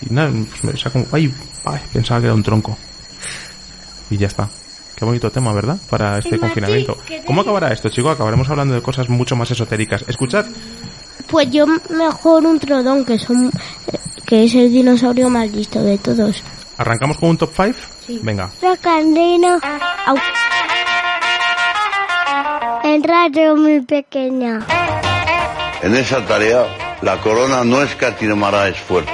Y 0.02 0.14
nada, 0.14 0.30
pues 0.32 0.64
me 0.64 0.78
sacó... 0.78 1.06
¡Ay! 1.14 1.34
¡Ay! 1.66 1.80
Pensaba 1.94 2.20
que 2.20 2.26
era 2.28 2.36
un 2.36 2.44
tronco. 2.44 2.78
Y 4.10 4.18
ya 4.18 4.28
está. 4.28 4.50
Qué 4.98 5.06
bonito 5.06 5.30
tema, 5.30 5.54
¿verdad? 5.54 5.78
Para 5.90 6.18
este 6.18 6.40
confinamiento. 6.40 6.98
¿qué 7.06 7.20
te- 7.20 7.26
¿Cómo 7.26 7.42
acabará 7.42 7.72
esto, 7.72 7.88
chico? 7.90 8.10
Acabaremos 8.10 8.50
hablando 8.50 8.74
de 8.74 8.82
cosas 8.82 9.08
mucho 9.10 9.36
más 9.36 9.50
esotéricas. 9.52 10.04
Escuchad. 10.08 10.46
Pues 11.30 11.52
yo 11.52 11.66
mejor 11.68 12.46
un 12.46 12.60
trodón, 12.60 13.06
que 13.06 13.20
son 13.20 13.52
que 14.26 14.46
es 14.46 14.56
el 14.56 14.72
dinosaurio 14.72 15.30
más 15.30 15.52
listo 15.52 15.82
de 15.84 15.98
todos. 16.00 16.44
¿Arrancamos 16.78 17.18
con 17.18 17.30
un 17.30 17.38
top 17.38 17.52
5? 17.56 17.78
Sí. 18.08 18.20
Venga. 18.24 18.50
Racandino. 18.62 19.60
Au. 20.06 20.16
En 22.84 23.04
radio 23.04 23.56
muy 23.56 23.82
pequeña. 23.82 24.60
En 25.82 25.96
esa 25.96 26.26
tarea, 26.26 26.98
la 27.02 27.20
corona 27.22 27.64
no 27.64 27.84
escatimará 27.84 28.68
esfuerzos. 28.70 29.14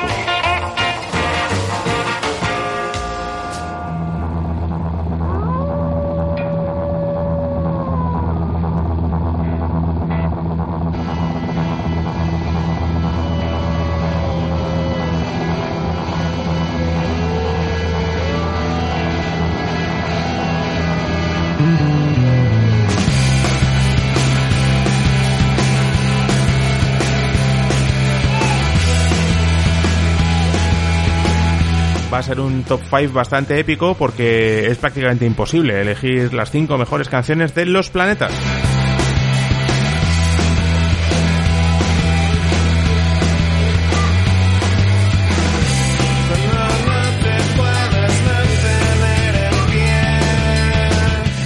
Ser 32.24 32.40
un 32.40 32.64
top 32.64 32.82
5 32.90 33.14
bastante 33.14 33.60
épico 33.60 33.96
porque 33.96 34.68
es 34.68 34.78
prácticamente 34.78 35.26
imposible 35.26 35.82
elegir 35.82 36.34
las 36.34 36.52
5 36.52 36.78
mejores 36.78 37.10
canciones 37.10 37.54
de 37.54 37.66
los 37.66 37.90
planetas. 37.90 38.32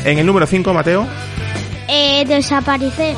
En 0.05 0.19
el 0.19 0.25
número 0.25 0.45
5, 0.47 0.73
Mateo, 0.73 1.05
Eh, 1.89 2.23
desaparecer. 2.25 3.15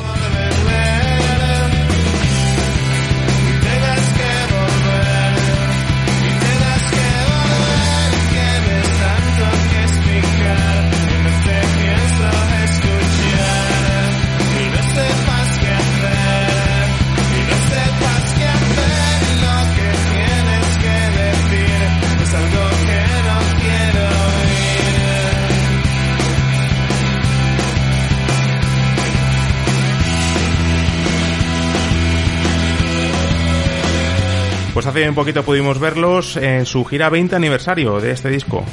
Hace 34.90 35.08
un 35.08 35.14
poquito 35.14 35.44
pudimos 35.44 35.78
verlos 35.78 36.36
en 36.36 36.66
su 36.66 36.84
gira 36.84 37.08
20 37.08 37.36
aniversario 37.36 38.00
de 38.00 38.10
este 38.10 38.28
disco. 38.28 38.64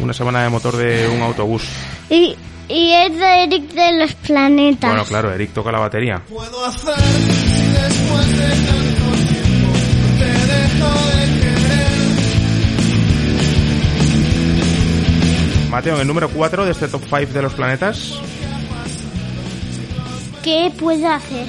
Una 0.00 0.12
semana 0.12 0.42
de 0.42 0.50
motor 0.50 0.76
de 0.76 1.08
un 1.08 1.22
autobús. 1.22 1.66
Y, 2.10 2.36
y 2.68 2.92
es 2.92 3.16
de 3.16 3.44
Eric 3.44 3.72
de 3.72 3.98
los 3.98 4.12
planetas. 4.14 4.90
Bueno, 4.90 5.06
claro, 5.06 5.32
Eric 5.32 5.54
toca 5.54 5.72
la 5.72 5.78
batería. 5.78 6.20
puedo 6.28 6.66
hacer 6.66 6.94
si 6.94 7.62
después 7.72 8.28
de 8.36 8.48
tanto 8.66 9.04
tiempo 9.28 9.72
te 10.18 10.26
dejo 10.52 10.90
de 11.16 11.24
querer? 11.40 12.02
Mateo, 15.70 15.94
en 15.94 16.00
el 16.02 16.06
número 16.06 16.28
4 16.28 16.66
de 16.66 16.70
este 16.72 16.88
top 16.88 17.02
5 17.08 17.32
de 17.32 17.42
los 17.42 17.54
planetas. 17.54 18.20
¿Qué 20.42 20.70
puedo 20.78 21.08
hacer? 21.08 21.46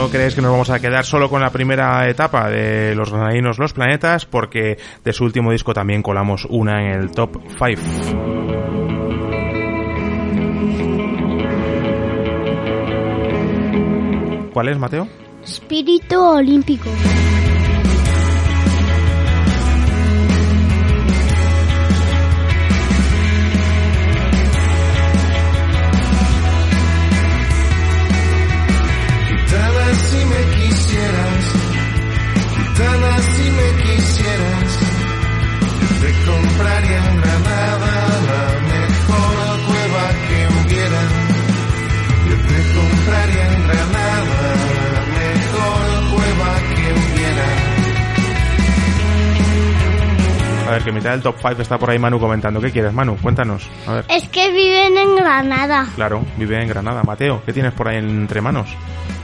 ¿No 0.00 0.08
crees 0.08 0.34
que 0.34 0.40
nos 0.40 0.50
vamos 0.50 0.70
a 0.70 0.80
quedar 0.80 1.04
solo 1.04 1.28
con 1.28 1.42
la 1.42 1.50
primera 1.50 2.08
etapa 2.08 2.48
de 2.48 2.94
los 2.94 3.12
granadinos 3.12 3.58
Los 3.58 3.74
Planetas? 3.74 4.24
Porque 4.24 4.78
de 5.04 5.12
su 5.12 5.24
último 5.24 5.52
disco 5.52 5.74
también 5.74 6.02
colamos 6.02 6.46
una 6.48 6.82
en 6.82 6.98
el 6.98 7.10
top 7.10 7.36
5. 7.58 7.82
¿Cuál 14.54 14.68
es, 14.68 14.78
Mateo? 14.78 15.06
Espíritu 15.44 16.18
olímpico. 16.18 16.88
A 50.70 50.74
ver, 50.74 50.84
que 50.84 50.92
mitad 50.92 51.10
del 51.10 51.20
top 51.20 51.34
5 51.36 51.62
está 51.62 51.78
por 51.78 51.90
ahí 51.90 51.98
Manu 51.98 52.20
comentando. 52.20 52.60
¿Qué 52.60 52.70
quieres, 52.70 52.92
Manu? 52.92 53.16
Cuéntanos. 53.16 53.68
A 53.88 53.94
ver. 53.94 54.04
Es 54.08 54.28
que 54.28 54.52
viven 54.52 54.96
en 54.96 55.16
Granada. 55.16 55.88
Claro, 55.96 56.24
vive 56.36 56.62
en 56.62 56.68
Granada. 56.68 57.02
Mateo, 57.02 57.42
¿qué 57.44 57.52
tienes 57.52 57.72
por 57.72 57.88
ahí 57.88 57.96
entre 57.96 58.40
manos? 58.40 58.68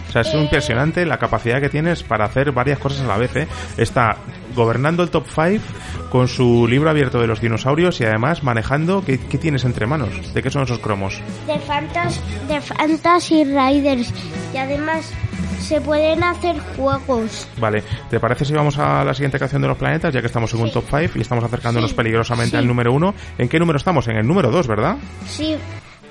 O 0.09 0.13
sea, 0.13 0.23
es 0.23 0.35
impresionante 0.35 1.07
la 1.07 1.19
capacidad 1.19 1.61
que 1.61 1.69
tienes 1.69 2.03
para 2.03 2.25
hacer 2.25 2.51
varias 2.51 2.81
cosas 2.81 3.03
a 3.03 3.07
la 3.07 3.17
vez, 3.17 3.37
¿eh? 3.37 3.47
Está 3.77 4.17
gobernando 4.57 5.05
el 5.05 5.11
top 5.11 5.27
5 5.33 5.63
con 6.11 6.27
su 6.27 6.67
libro 6.67 6.91
abierto 6.91 7.21
de 7.21 7.29
los 7.29 7.41
dinosaurios 7.41 8.01
y 8.01 8.05
además 8.05 8.43
manejando... 8.43 9.05
¿Qué, 9.05 9.21
qué 9.21 9.39
tienes 9.39 9.65
entre 9.65 9.87
manos? 9.87 10.35
¿De 10.35 10.43
qué 10.43 10.51
son 10.51 10.63
esos 10.63 10.81
cromos? 10.81 11.21
De, 11.47 11.59
Fantas 11.61 12.21
de 12.49 12.61
Fantasy 12.61 13.45
Riders. 13.45 14.13
Y 14.55 14.57
además 14.59 15.13
se 15.61 15.81
pueden 15.81 16.23
hacer 16.23 16.57
juegos. 16.77 17.49
Vale, 17.59 17.83
¿te 18.11 18.21
parece 18.21 18.45
si 18.45 18.53
vamos 18.53 18.79
a 18.79 19.05
la 19.05 19.15
siguiente 19.15 19.39
canción 19.39 19.61
de 19.63 19.69
los 19.69 19.77
planetas? 19.77 20.13
Ya 20.15 20.21
que 20.21 20.27
estamos 20.29 20.53
en 20.55 20.61
un 20.61 20.71
top 20.71 20.85
5 20.89 21.13
y 21.17 21.21
estamos 21.21 21.45
acercándonos 21.45 21.91
Sí. 21.91 21.97
peligrosamente 21.97 22.51
Sí. 22.53 22.57
al 22.57 22.67
número 22.67 22.93
1. 22.93 23.15
¿En 23.39 23.49
qué 23.49 23.59
número 23.59 23.77
estamos? 23.79 24.07
En 24.09 24.17
el 24.17 24.27
número 24.27 24.51
2, 24.51 24.67
¿verdad? 24.67 24.97
Sí, 25.27 25.57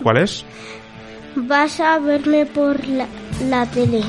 ¿Cuál 0.04 0.17
es? 0.17 0.45
vas 1.38 1.80
a 1.82 2.00
verme 2.00 2.45
por 2.45 2.86
la, 2.88 3.08
la 3.50 3.65
tele. 3.65 4.02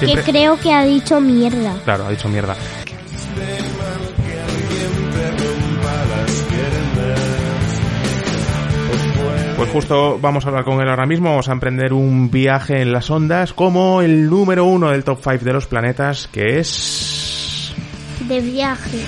De 0.00 0.06
Siempre- 0.06 0.24
que 0.24 0.30
creo 0.32 0.58
que 0.58 0.72
ha 0.72 0.84
dicho 0.84 1.20
mierda. 1.20 1.74
Claro, 1.84 2.06
ha 2.06 2.10
dicho 2.10 2.28
mierda. 2.28 2.56
Pues 9.56 9.70
justo 9.70 10.18
vamos 10.18 10.44
a 10.44 10.48
hablar 10.48 10.64
con 10.64 10.80
él 10.80 10.88
ahora 10.88 11.04
mismo, 11.06 11.28
vamos 11.30 11.48
a 11.48 11.52
emprender 11.52 11.92
un 11.92 12.30
viaje 12.30 12.80
en 12.80 12.92
las 12.92 13.10
ondas 13.10 13.52
como 13.52 14.00
el 14.00 14.28
número 14.30 14.64
uno 14.64 14.90
del 14.90 15.04
top 15.04 15.20
5 15.22 15.44
de 15.44 15.52
los 15.52 15.66
planetas, 15.66 16.28
que 16.28 16.58
es... 16.60 17.74
De 18.26 18.40
viaje. 18.40 18.98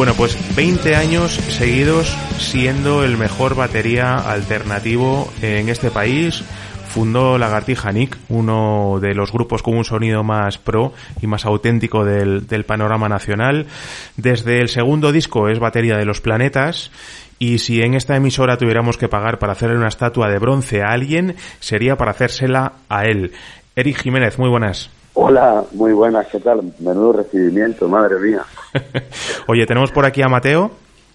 Bueno, 0.00 0.14
pues 0.14 0.38
20 0.56 0.96
años 0.96 1.30
seguidos 1.32 2.16
siendo 2.38 3.04
el 3.04 3.18
mejor 3.18 3.54
batería 3.54 4.16
alternativo 4.16 5.30
en 5.42 5.68
este 5.68 5.90
país. 5.90 6.42
Fundó 6.88 7.36
Lagartija 7.36 7.92
Nick, 7.92 8.16
uno 8.30 8.98
de 8.98 9.14
los 9.14 9.30
grupos 9.30 9.62
con 9.62 9.76
un 9.76 9.84
sonido 9.84 10.24
más 10.24 10.56
pro 10.56 10.94
y 11.20 11.26
más 11.26 11.44
auténtico 11.44 12.06
del, 12.06 12.46
del 12.46 12.64
panorama 12.64 13.10
nacional. 13.10 13.66
Desde 14.16 14.62
el 14.62 14.70
segundo 14.70 15.12
disco 15.12 15.50
es 15.50 15.58
Batería 15.58 15.98
de 15.98 16.06
los 16.06 16.22
Planetas 16.22 16.90
y 17.38 17.58
si 17.58 17.82
en 17.82 17.92
esta 17.92 18.16
emisora 18.16 18.56
tuviéramos 18.56 18.96
que 18.96 19.08
pagar 19.08 19.38
para 19.38 19.52
hacerle 19.52 19.76
una 19.76 19.88
estatua 19.88 20.30
de 20.30 20.38
bronce 20.38 20.80
a 20.80 20.92
alguien, 20.92 21.36
sería 21.58 21.98
para 21.98 22.12
hacérsela 22.12 22.72
a 22.88 23.04
él. 23.04 23.32
Eric 23.76 24.00
Jiménez, 24.00 24.38
muy 24.38 24.48
buenas. 24.48 24.88
Hola, 25.14 25.64
muy 25.72 25.92
buenas, 25.92 26.26
¿qué 26.28 26.38
tal? 26.40 26.60
Menudo 26.78 27.12
recibimiento, 27.14 27.88
madre 27.88 28.18
mía. 28.20 28.42
Oye, 29.48 29.66
tenemos 29.66 29.90
por 29.90 30.04
aquí 30.04 30.22
a 30.22 30.28
Mateo 30.28 30.70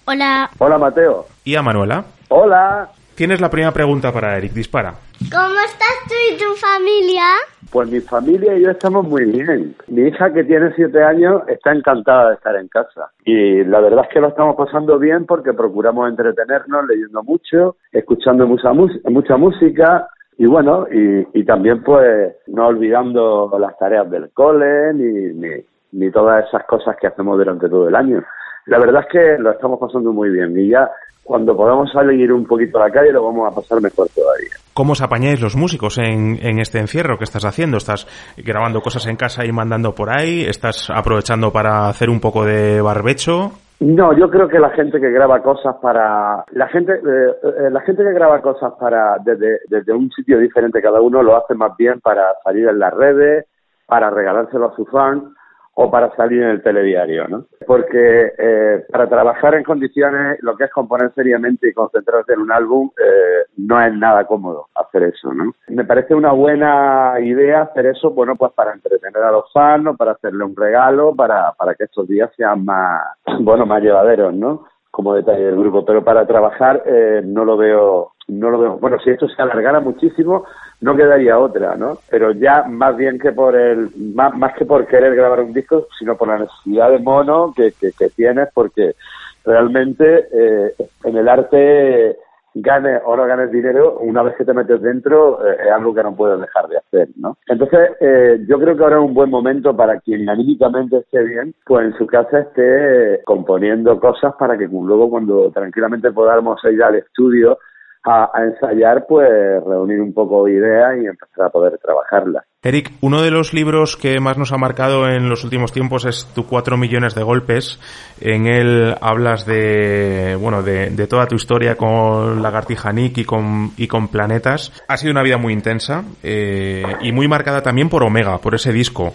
Hola, 0.05 0.49
Hola, 0.60 0.77
Mateo. 0.77 1.25
y 1.43 1.55
a 1.55 1.62
Manuela. 1.62 2.03
Hola. 2.29 2.89
Tienes 3.15 3.39
la 3.39 3.49
primera 3.49 3.71
pregunta 3.71 4.12
para 4.12 4.38
Eric, 4.38 4.51
dispara. 4.51 4.93
¿Cómo 5.31 5.55
estás 5.65 5.95
tú 6.08 6.13
y 6.31 6.38
tu 6.38 6.53
familia? 6.55 7.23
Pues 7.71 7.89
mi 7.89 8.01
familia 8.01 8.55
y 8.58 8.63
yo 8.63 8.71
estamos 8.71 9.08
muy 9.08 9.23
bien. 9.25 9.75
Mi 9.88 10.10
hija 10.10 10.31
que 10.34 10.43
tiene 10.43 10.73
siete 10.75 11.01
años 11.01 11.41
está 11.47 11.71
encantada 11.71 12.29
de 12.29 12.36
estar 12.36 12.55
en 12.58 12.67
casa. 12.67 13.10
Y 13.23 13.63
la 13.63 13.79
verdad 13.79 14.03
es 14.08 14.13
que 14.13 14.19
lo 14.19 14.27
estamos 14.27 14.55
pasando 14.58 14.99
bien 14.99 15.25
porque 15.25 15.53
procuramos 15.53 16.10
entretenernos 16.10 16.86
leyendo 16.88 17.23
mucho, 17.23 17.77
escuchando 17.93 18.45
mucha, 18.45 18.73
mucha 18.73 19.38
música 19.38 20.08
y 20.38 20.45
bueno, 20.45 20.86
y, 20.91 21.28
y 21.34 21.45
también 21.45 21.82
pues 21.84 22.36
no 22.48 22.67
olvidando 22.67 23.52
las 23.60 23.78
tareas 23.78 24.10
del 24.10 24.32
cole 24.32 24.93
ni, 24.93 25.34
ni, 25.34 25.50
ni 25.93 26.12
todas 26.12 26.45
esas 26.48 26.65
cosas 26.65 26.95
que 27.00 27.08
hacemos 27.08 27.38
durante 27.38 27.69
todo 27.69 27.88
el 27.88 27.95
año. 27.95 28.21
La 28.65 28.80
verdad 28.80 29.04
es 29.06 29.12
que 29.12 29.41
lo 29.41 29.52
estamos 29.52 29.80
pasando 29.80 30.12
muy 30.12 30.30
bien 30.30 30.58
y 30.60 30.69
ya 30.69 30.89
cuando 31.24 31.56
podamos 31.56 31.91
salir 31.91 32.32
un 32.32 32.45
poquito 32.45 32.78
a 32.78 32.88
la 32.88 32.93
calle 32.93 33.12
lo 33.12 33.24
vamos 33.24 33.52
a 33.52 33.56
pasar 33.56 33.82
mejor 33.82 34.08
todavía. 34.10 34.50
¿Cómo 34.74 34.91
os 34.91 35.02
apañáis 35.02 35.41
los 35.41 35.56
músicos 35.56 35.98
en, 35.98 36.38
en 36.41 36.60
este 36.60 36.80
encierro? 36.80 37.17
¿Qué 37.17 37.24
estás 37.24 37.45
haciendo? 37.45 37.78
¿Estás 37.78 38.06
grabando 38.38 38.82
cosas 38.82 39.08
en 39.08 39.15
casa 39.15 39.45
y 39.45 39.52
mandando 39.52 39.95
por 39.95 40.10
ahí? 40.10 40.41
¿Estás 40.41 40.89
aprovechando 40.89 41.52
para 41.52 41.88
hacer 41.88 42.10
un 42.10 42.19
poco 42.19 42.43
de 42.43 42.82
barbecho? 42.82 43.54
No, 43.79 44.13
yo 44.13 44.29
creo 44.29 44.47
que 44.47 44.59
la 44.59 44.69
gente 44.69 45.01
que 45.01 45.11
graba 45.11 45.43
cosas 45.43 45.75
para 45.81 46.45
la 46.51 46.67
gente 46.69 46.93
eh, 46.93 47.35
eh, 47.43 47.69
la 47.69 47.81
gente 47.81 48.03
que 48.03 48.13
graba 48.13 48.41
cosas 48.41 48.73
para 48.79 49.17
desde, 49.23 49.59
desde 49.67 49.91
un 49.91 50.09
sitio 50.11 50.39
diferente 50.39 50.81
cada 50.81 51.01
uno 51.01 51.21
lo 51.21 51.35
hace 51.35 51.55
más 51.55 51.75
bien 51.77 51.99
para 51.99 52.35
salir 52.43 52.69
en 52.69 52.79
las 52.79 52.93
redes, 52.93 53.45
para 53.85 54.09
regalárselo 54.09 54.67
a 54.67 54.75
su 54.75 54.85
fan 54.85 55.35
o 55.77 55.91
para 55.91 56.15
salir 56.15 56.41
en 56.41 56.49
el 56.49 56.63
telediario, 56.63 57.27
¿no? 57.27 57.45
Porque 57.67 58.33
eh, 58.38 58.85
para 58.89 59.07
trabajar 59.07 59.55
en 59.55 59.63
condiciones, 59.63 60.38
lo 60.41 60.55
que 60.55 60.65
es 60.65 60.71
componer 60.71 61.13
seriamente 61.13 61.69
y 61.69 61.73
concentrarse 61.73 62.33
en 62.33 62.39
un 62.39 62.51
álbum, 62.51 62.89
eh, 62.97 63.45
no 63.57 63.81
es 63.81 63.93
nada 63.93 64.25
cómodo 64.25 64.67
hacer 64.73 65.03
eso, 65.03 65.33
¿no? 65.33 65.53
Me 65.67 65.83
parece 65.83 66.15
una 66.15 66.31
buena 66.31 67.15
idea 67.19 67.63
hacer 67.63 67.88
eso, 67.88 68.11
bueno, 68.11 68.35
pues 68.38 68.53
para 68.53 68.73
entretener 68.73 69.21
a 69.21 69.31
los 69.31 69.51
fans, 69.51 69.97
para 69.97 70.13
hacerle 70.13 70.45
un 70.45 70.55
regalo, 70.55 71.13
para, 71.13 71.51
para 71.51 71.75
que 71.75 71.83
estos 71.83 72.07
días 72.07 72.31
sean 72.38 72.63
más, 72.63 73.01
bueno, 73.41 73.65
más 73.65 73.81
llevaderos, 73.81 74.33
¿no? 74.33 74.65
Como 74.95 75.13
detalle 75.13 75.43
del 75.43 75.58
grupo, 75.58 75.84
pero 75.84 76.05
para 76.05 76.25
trabajar 76.25 76.81
eh, 76.86 77.21
no 77.21 77.43
lo 77.43 77.58
veo, 77.58 78.13
no 78.29 78.49
lo 78.49 78.58
veo. 78.58 78.77
Bueno, 78.77 78.97
si 79.03 79.10
esto 79.10 79.27
se 79.27 79.41
alargara 79.41 79.81
muchísimo, 79.81 80.45
no 80.79 80.95
quedaría 80.95 81.38
otra, 81.38 81.75
¿no? 81.75 81.97
Pero 82.10 82.31
ya 82.31 82.63
más 82.63 82.95
bien 82.95 83.19
que 83.19 83.34
por 83.34 83.58
el, 83.58 83.89
más, 84.13 84.34
más 84.38 84.55
que 84.55 84.63
por 84.63 84.88
querer 84.88 85.13
grabar 85.13 85.41
un 85.41 85.51
disco, 85.51 85.88
sino 85.99 86.15
por 86.15 86.29
la 86.29 86.38
necesidad 86.38 86.91
de 86.91 86.99
mono 86.99 87.53
que, 87.53 87.73
que, 87.73 87.91
que 87.91 88.08
tienes, 88.08 88.47
porque 88.53 88.95
realmente 89.43 90.29
eh, 90.31 90.75
en 91.03 91.17
el 91.17 91.27
arte 91.27 92.17
ganes 92.55 93.01
o 93.05 93.15
no 93.15 93.25
ganes 93.25 93.51
dinero, 93.51 93.99
una 93.99 94.23
vez 94.23 94.35
que 94.37 94.45
te 94.45 94.53
metes 94.53 94.81
dentro, 94.81 95.45
eh, 95.45 95.57
es 95.65 95.71
algo 95.71 95.93
que 95.93 96.03
no 96.03 96.15
puedes 96.15 96.39
dejar 96.39 96.67
de 96.69 96.77
hacer, 96.77 97.09
¿no? 97.17 97.37
Entonces, 97.47 97.91
eh, 97.99 98.45
yo 98.47 98.59
creo 98.59 98.75
que 98.77 98.83
ahora 98.83 98.97
es 98.97 99.03
un 99.03 99.13
buen 99.13 99.29
momento 99.29 99.75
para 99.75 99.99
quien 99.99 100.27
anímicamente 100.29 100.97
esté 100.97 101.23
bien, 101.23 101.53
pues 101.65 101.87
en 101.87 101.97
su 101.97 102.07
casa 102.07 102.39
esté 102.39 103.21
componiendo 103.25 103.99
cosas 103.99 104.33
para 104.39 104.57
que 104.57 104.67
luego 104.67 105.09
cuando 105.09 105.51
tranquilamente 105.51 106.11
podamos 106.11 106.59
ir 106.65 106.81
al 106.81 106.95
estudio 106.95 107.57
a, 108.05 108.31
a 108.33 108.43
ensayar, 108.43 109.05
pues 109.07 109.29
reunir 109.65 110.01
un 110.01 110.13
poco 110.13 110.47
ideas 110.47 110.93
y 111.01 111.07
empezar 111.07 111.47
a 111.47 111.49
poder 111.49 111.77
trabajarlas. 111.79 112.43
Eric, 112.63 112.93
uno 113.01 113.21
de 113.21 113.29
los 113.29 113.53
libros 113.53 113.95
que 113.95 114.19
más 114.19 114.39
nos 114.39 114.51
ha 114.51 114.57
marcado 114.57 115.07
en 115.07 115.29
los 115.29 115.43
últimos 115.43 115.71
tiempos 115.71 116.05
es 116.05 116.25
Tu 116.33 116.47
cuatro 116.47 116.77
millones 116.77 117.13
de 117.13 117.21
golpes. 117.21 117.79
En 118.19 118.47
él 118.47 118.95
hablas 119.01 119.45
de, 119.45 120.35
bueno, 120.41 120.63
de, 120.63 120.89
de 120.89 121.07
toda 121.07 121.27
tu 121.27 121.35
historia 121.35 121.75
con 121.75 122.41
Lagartija 122.41 122.91
Nick 122.91 123.19
y 123.19 123.25
con, 123.25 123.71
y 123.77 123.87
con 123.87 124.07
Planetas. 124.07 124.83
Ha 124.87 124.97
sido 124.97 125.11
una 125.11 125.21
vida 125.21 125.37
muy 125.37 125.53
intensa 125.53 126.03
eh, 126.23 126.83
y 127.01 127.11
muy 127.11 127.27
marcada 127.27 127.61
también 127.61 127.87
por 127.87 128.03
Omega, 128.03 128.39
por 128.39 128.55
ese 128.55 128.71
disco. 128.71 129.13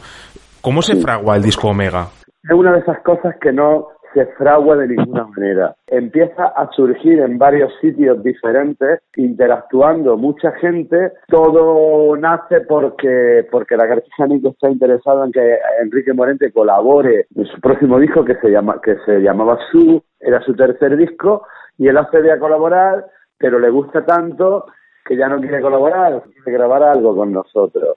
¿Cómo 0.60 0.80
se 0.82 0.96
fragua 0.96 1.36
el 1.36 1.42
disco 1.42 1.68
Omega? 1.68 2.06
Es 2.44 2.52
una 2.52 2.72
de 2.72 2.80
esas 2.80 3.02
cosas 3.02 3.34
que 3.40 3.52
no 3.52 3.88
se 4.14 4.26
fragua 4.26 4.76
de 4.76 4.88
ninguna 4.88 5.24
manera. 5.24 5.76
Empieza 5.86 6.46
a 6.46 6.70
surgir 6.72 7.20
en 7.20 7.38
varios 7.38 7.72
sitios 7.80 8.22
diferentes, 8.22 9.00
interactuando 9.16 10.16
mucha 10.16 10.52
gente. 10.52 11.12
Todo 11.28 12.16
nace 12.16 12.60
porque, 12.62 13.46
porque 13.50 13.76
la 13.76 13.86
García 13.86 14.26
Nico 14.26 14.50
está 14.50 14.70
interesado 14.70 15.24
en 15.24 15.32
que 15.32 15.58
Enrique 15.82 16.12
Morente 16.12 16.52
colabore 16.52 17.26
en 17.34 17.46
su 17.46 17.60
próximo 17.60 17.98
disco 17.98 18.24
que 18.24 18.36
se 18.36 18.50
llama, 18.50 18.80
que 18.82 18.96
se 19.04 19.20
llamaba 19.20 19.58
Su, 19.70 20.02
era 20.18 20.40
su 20.42 20.54
tercer 20.54 20.96
disco, 20.96 21.46
y 21.78 21.88
él 21.88 21.96
accede 21.96 22.32
a 22.32 22.38
colaborar, 22.38 23.06
pero 23.38 23.58
le 23.58 23.70
gusta 23.70 24.04
tanto 24.04 24.66
que 25.04 25.16
ya 25.16 25.28
no 25.28 25.40
quiere 25.40 25.60
colaborar, 25.60 26.22
quiere 26.22 26.52
grabar 26.52 26.82
algo 26.82 27.16
con 27.16 27.32
nosotros. 27.32 27.96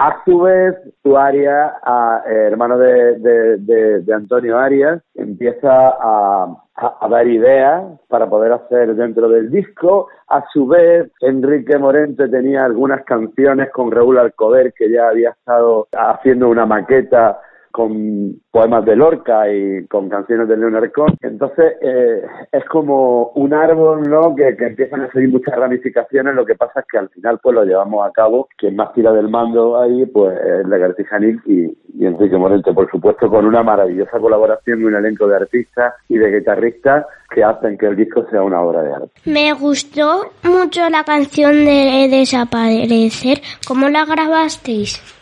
A 0.00 0.22
su 0.24 0.38
vez, 0.42 0.76
su 1.02 1.16
Arias, 1.16 1.72
a, 1.82 2.22
eh, 2.24 2.32
hermano 2.46 2.78
de, 2.78 3.18
de, 3.18 4.00
de, 4.00 4.14
Antonio 4.14 4.56
Arias, 4.56 5.02
empieza 5.16 5.88
a, 5.88 6.56
a, 6.76 6.98
a, 7.00 7.08
dar 7.08 7.26
ideas 7.26 7.82
para 8.06 8.30
poder 8.30 8.52
hacer 8.52 8.94
dentro 8.94 9.28
del 9.28 9.50
disco. 9.50 10.06
A 10.28 10.44
su 10.52 10.68
vez, 10.68 11.10
Enrique 11.20 11.76
Morente 11.78 12.28
tenía 12.28 12.64
algunas 12.64 13.04
canciones 13.06 13.72
con 13.72 13.90
Raúl 13.90 14.18
Alcover, 14.18 14.72
que 14.72 14.88
ya 14.88 15.08
había 15.08 15.30
estado 15.30 15.88
haciendo 15.90 16.48
una 16.48 16.64
maqueta 16.64 17.40
con 17.78 18.34
poemas 18.50 18.84
de 18.84 18.96
Lorca 18.96 19.48
y 19.48 19.86
con 19.86 20.08
canciones 20.08 20.48
de 20.48 20.56
Leonard 20.56 20.90
Cohen. 20.90 21.16
Entonces, 21.20 21.74
eh, 21.80 22.22
es 22.50 22.64
como 22.64 23.28
un 23.36 23.54
árbol, 23.54 24.02
¿no?, 24.02 24.34
que, 24.34 24.56
que, 24.56 24.66
empiezan 24.66 25.02
a 25.02 25.12
seguir 25.12 25.28
muchas 25.28 25.54
ramificaciones. 25.54 26.34
Lo 26.34 26.44
que 26.44 26.56
pasa 26.56 26.80
es 26.80 26.86
que 26.90 26.98
al 26.98 27.08
final, 27.10 27.38
pues 27.40 27.54
lo 27.54 27.64
llevamos 27.64 28.04
a 28.04 28.10
cabo. 28.10 28.48
Quien 28.56 28.74
más 28.74 28.92
tira 28.94 29.12
del 29.12 29.28
mando 29.28 29.80
ahí, 29.80 30.06
pues 30.06 30.36
es 30.40 30.66
Lagartija 30.66 31.20
Nick 31.20 31.40
y, 31.46 31.66
y 31.96 32.04
Enrique 32.04 32.36
Morente, 32.36 32.72
por 32.72 32.90
supuesto, 32.90 33.28
con 33.28 33.46
una 33.46 33.62
maravillosa 33.62 34.18
colaboración 34.18 34.80
y 34.80 34.84
un 34.84 34.96
elenco 34.96 35.28
de 35.28 35.36
artistas 35.36 35.94
y 36.08 36.18
de 36.18 36.36
guitarristas 36.36 37.06
que 37.32 37.44
hacen 37.44 37.78
que 37.78 37.86
el 37.86 37.94
disco 37.94 38.26
sea 38.28 38.42
una 38.42 38.60
obra 38.60 38.82
de 38.82 38.92
arte. 38.92 39.12
Me 39.24 39.52
gustó 39.52 40.32
mucho 40.42 40.90
la 40.90 41.04
canción 41.04 41.52
de 41.52 42.08
Desaparecer. 42.10 43.38
¿Cómo 43.68 43.88
la 43.88 44.04
grabasteis? 44.04 45.17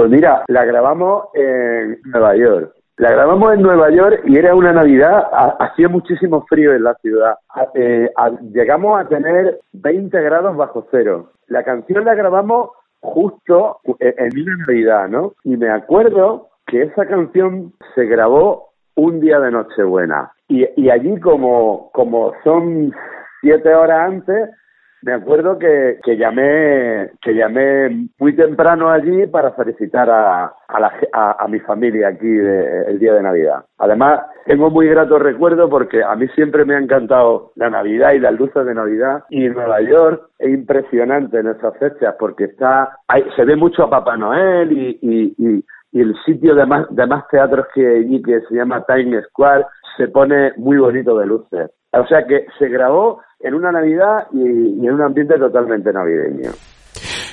Pues 0.00 0.10
mira, 0.10 0.44
la 0.48 0.64
grabamos 0.64 1.24
en 1.34 2.00
Nueva 2.06 2.34
York. 2.34 2.72
La 2.96 3.10
grabamos 3.10 3.52
en 3.52 3.60
Nueva 3.60 3.90
York 3.90 4.22
y 4.24 4.38
era 4.38 4.54
una 4.54 4.72
Navidad, 4.72 5.28
hacía 5.58 5.90
muchísimo 5.90 6.46
frío 6.48 6.72
en 6.72 6.84
la 6.84 6.94
ciudad. 7.02 7.34
Eh, 7.74 8.08
a, 8.16 8.30
llegamos 8.50 8.98
a 8.98 9.06
tener 9.08 9.60
20 9.74 10.18
grados 10.22 10.56
bajo 10.56 10.86
cero. 10.90 11.32
La 11.48 11.64
canción 11.64 12.06
la 12.06 12.14
grabamos 12.14 12.70
justo 13.00 13.80
en 13.98 14.40
una 14.40 14.56
Navidad, 14.66 15.08
¿no? 15.08 15.34
Y 15.44 15.58
me 15.58 15.68
acuerdo 15.68 16.48
que 16.66 16.84
esa 16.84 17.04
canción 17.04 17.74
se 17.94 18.06
grabó 18.06 18.70
un 18.94 19.20
día 19.20 19.38
de 19.38 19.50
Nochebuena. 19.50 20.32
Y, 20.48 20.66
y 20.80 20.88
allí 20.88 21.20
como, 21.20 21.90
como 21.92 22.32
son 22.42 22.90
siete 23.42 23.74
horas 23.74 24.08
antes, 24.08 24.48
me 25.02 25.14
acuerdo 25.14 25.58
que, 25.58 25.98
que 26.02 26.16
llamé 26.16 27.10
que 27.22 27.34
llamé 27.34 28.08
muy 28.18 28.34
temprano 28.36 28.90
allí 28.90 29.26
para 29.26 29.52
felicitar 29.52 30.10
a, 30.10 30.52
a, 30.68 30.80
la, 30.80 30.92
mi 31.48 31.58
familia 31.60 32.08
aquí 32.08 32.28
de, 32.28 32.84
el 32.88 32.98
día 32.98 33.14
de 33.14 33.22
Navidad. 33.22 33.64
Además, 33.78 34.20
tengo 34.46 34.70
muy 34.70 34.88
grato 34.88 35.18
recuerdo 35.18 35.68
porque 35.68 36.02
a 36.02 36.14
mí 36.16 36.28
siempre 36.34 36.64
me 36.64 36.74
ha 36.74 36.78
encantado 36.78 37.52
la 37.56 37.70
Navidad 37.70 38.12
y 38.12 38.18
las 38.18 38.34
luces 38.34 38.64
de 38.66 38.74
Navidad. 38.74 39.24
Y 39.30 39.48
Nueva 39.48 39.80
York 39.80 40.22
es 40.38 40.50
impresionante 40.50 41.38
en 41.38 41.48
esas 41.48 41.76
fechas 41.78 42.14
porque 42.18 42.44
está 42.44 42.98
hay, 43.08 43.24
se 43.36 43.44
ve 43.44 43.56
mucho 43.56 43.84
a 43.84 43.90
Papá 43.90 44.16
Noel 44.16 44.72
y, 44.72 44.98
y, 45.00 45.34
y, 45.38 45.64
y 45.92 46.00
el 46.00 46.14
sitio 46.24 46.54
de 46.54 46.66
más, 46.66 46.86
de 46.90 47.06
más 47.06 47.26
teatros 47.28 47.66
que 47.74 47.86
allí, 47.86 48.22
que 48.22 48.40
se 48.42 48.54
llama 48.54 48.84
Times 48.84 49.24
Square, 49.28 49.64
se 49.96 50.08
pone 50.08 50.52
muy 50.56 50.76
bonito 50.76 51.18
de 51.18 51.26
luces. 51.26 51.70
O 51.92 52.06
sea 52.06 52.24
que 52.26 52.46
se 52.58 52.68
grabó 52.68 53.20
en 53.40 53.54
una 53.54 53.72
Navidad 53.72 54.26
y, 54.32 54.40
en 54.40 54.92
un 54.92 55.02
ambiente 55.02 55.38
totalmente 55.38 55.92
navideño. 55.92 56.50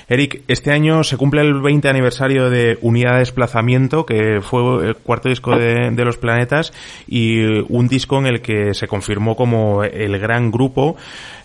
Eric, 0.10 0.44
este 0.48 0.72
año 0.72 1.04
se 1.04 1.18
cumple 1.18 1.42
el 1.42 1.62
20 1.62 1.90
aniversario 1.90 2.50
de 2.50 2.78
Unidad 2.82 3.14
de 3.14 3.20
Desplazamiento, 3.20 4.06
que 4.06 4.40
fue 4.42 4.88
el 4.88 4.96
cuarto 4.96 5.28
disco 5.28 5.58
de, 5.58 5.92
Los 6.06 6.18
Planetas 6.18 6.72
y 7.08 7.44
un 7.68 7.90
disco 7.90 8.18
en 8.18 8.28
el 8.28 8.42
que 8.42 8.74
se 8.74 8.88
confirmó 8.88 9.36
como 9.36 9.84
el 9.84 10.18
gran 10.18 10.50
grupo. 10.50 10.96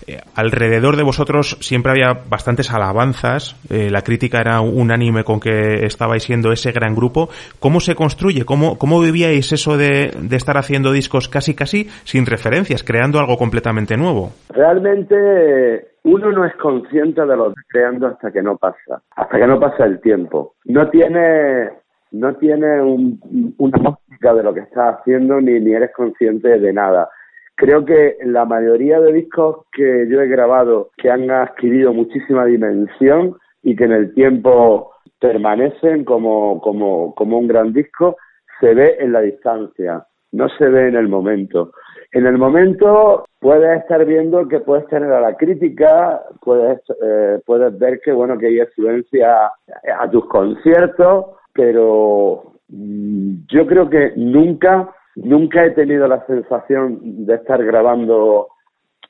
Eh, 0.07 0.21
alrededor 0.35 0.97
de 0.97 1.03
vosotros 1.03 1.57
siempre 1.61 1.93
había 1.93 2.15
bastantes 2.29 2.73
alabanzas, 2.73 3.57
eh, 3.71 3.91
la 3.91 4.03
crítica 4.03 4.41
era 4.41 4.61
unánime 4.61 5.25
con 5.25 5.41
que 5.41 5.85
estabais 5.85 6.25
siendo 6.25 6.53
ese 6.53 6.73
gran 6.73 6.95
grupo. 6.95 7.29
¿Cómo 7.61 7.81
se 7.81 7.95
construye? 7.95 8.45
¿Cómo, 8.45 8.79
cómo 8.79 9.01
vivíais 9.01 9.53
eso 9.53 9.77
de, 9.77 10.13
de 10.21 10.37
estar 10.37 10.57
haciendo 10.57 10.93
discos 10.93 11.29
casi 11.29 11.55
casi 11.55 11.85
sin 12.05 12.27
referencias, 12.27 12.83
creando 12.83 13.19
algo 13.19 13.37
completamente 13.37 13.97
nuevo? 13.97 14.31
Realmente 14.51 15.93
uno 16.05 16.33
no 16.33 16.45
es 16.45 16.55
consciente 16.57 17.21
de 17.21 17.37
lo 17.37 17.47
que 17.47 17.61
está 17.61 17.63
creando 17.69 18.07
hasta 18.09 18.31
que 18.33 18.43
no 18.43 18.57
pasa, 18.57 19.03
hasta 19.15 19.39
que 19.39 19.47
no 19.47 19.61
pasa 19.61 19.85
el 19.85 20.01
tiempo. 20.01 20.55
No 20.65 20.89
tiene, 20.91 21.71
no 22.11 22.35
tiene 22.37 22.83
un, 22.83 23.55
una 23.59 23.79
música 23.79 24.35
de 24.35 24.43
lo 24.43 24.53
que 24.53 24.61
estás 24.61 24.99
haciendo 24.99 25.41
ni, 25.41 25.61
ni 25.61 25.73
eres 25.73 25.93
consciente 25.95 26.59
de 26.59 26.73
nada. 26.73 27.09
Creo 27.57 27.85
que 27.85 28.17
la 28.25 28.45
mayoría 28.45 29.01
de 29.01 29.13
discos 29.13 29.67
que 29.73 30.07
yo 30.09 30.21
he 30.21 30.27
grabado 30.27 30.91
que 30.97 31.11
han 31.11 31.31
adquirido 31.31 31.93
muchísima 31.93 32.45
dimensión 32.47 33.37
y 33.63 33.77
que 33.77 33.85
en 33.85 33.93
el 33.93 34.15
tiempo 34.15 34.93
permanecen 35.21 36.05
como, 36.05 36.61
como, 36.61 37.15
como 37.15 37.39
un 37.39 37.47
gran 37.47 37.73
disco, 37.73 38.17
se 38.61 38.75
ve 38.75 38.97
en 38.99 39.13
la 39.13 39.21
distancia, 39.21 40.05
no 40.33 40.49
se 40.49 40.69
ve 40.69 40.89
en 40.89 40.97
el 40.97 41.09
momento. 41.09 41.73
En 42.13 42.27
el 42.27 42.37
momento 42.37 43.25
puedes 43.41 43.81
estar 43.81 44.05
viendo 44.05 44.47
que 44.47 44.61
puedes 44.61 44.87
tener 44.89 45.11
a 45.13 45.21
la 45.21 45.37
crítica, 45.37 46.21
puedes, 46.43 46.79
eh, 47.03 47.41
puedes 47.47 47.79
ver 47.79 48.01
que 48.01 48.13
bueno 48.13 48.37
que 48.37 48.49
hay 48.49 48.61
influencia 48.61 49.51
a 49.99 50.11
tus 50.11 50.27
conciertos, 50.27 51.27
pero 51.55 52.53
mm, 52.69 53.47
yo 53.49 53.67
creo 53.67 53.89
que 53.89 54.13
nunca, 54.17 54.93
nunca 55.17 55.65
he 55.65 55.71
tenido 55.71 56.07
la 56.09 56.25
sensación 56.27 57.27
de 57.27 57.35
estar 57.35 57.63
grabando. 57.65 58.49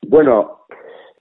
Bueno, 0.06 0.66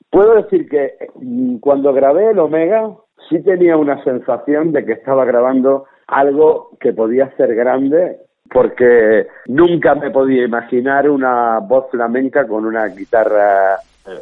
puedo 0.10 0.36
decir 0.36 0.68
que 0.70 0.96
mm, 1.16 1.58
cuando 1.58 1.94
grabé 1.94 2.32
el 2.32 2.40
Omega 2.40 2.90
sí 3.30 3.42
tenía 3.44 3.78
una 3.78 4.04
sensación 4.04 4.72
de 4.72 4.86
que 4.86 4.94
estaba 4.94 5.26
grabando 5.26 5.86
algo 6.08 6.72
que 6.80 6.94
podía 6.94 7.30
ser 7.38 7.56
grande 7.56 8.18
porque 8.52 9.28
nunca 9.48 9.96
me 9.96 10.12
podía 10.12 10.44
imaginar 10.44 11.10
una 11.10 11.60
voz 11.60 11.90
flamenca 11.90 12.46
con 12.46 12.66
una 12.66 12.88
guitarra 12.88 13.78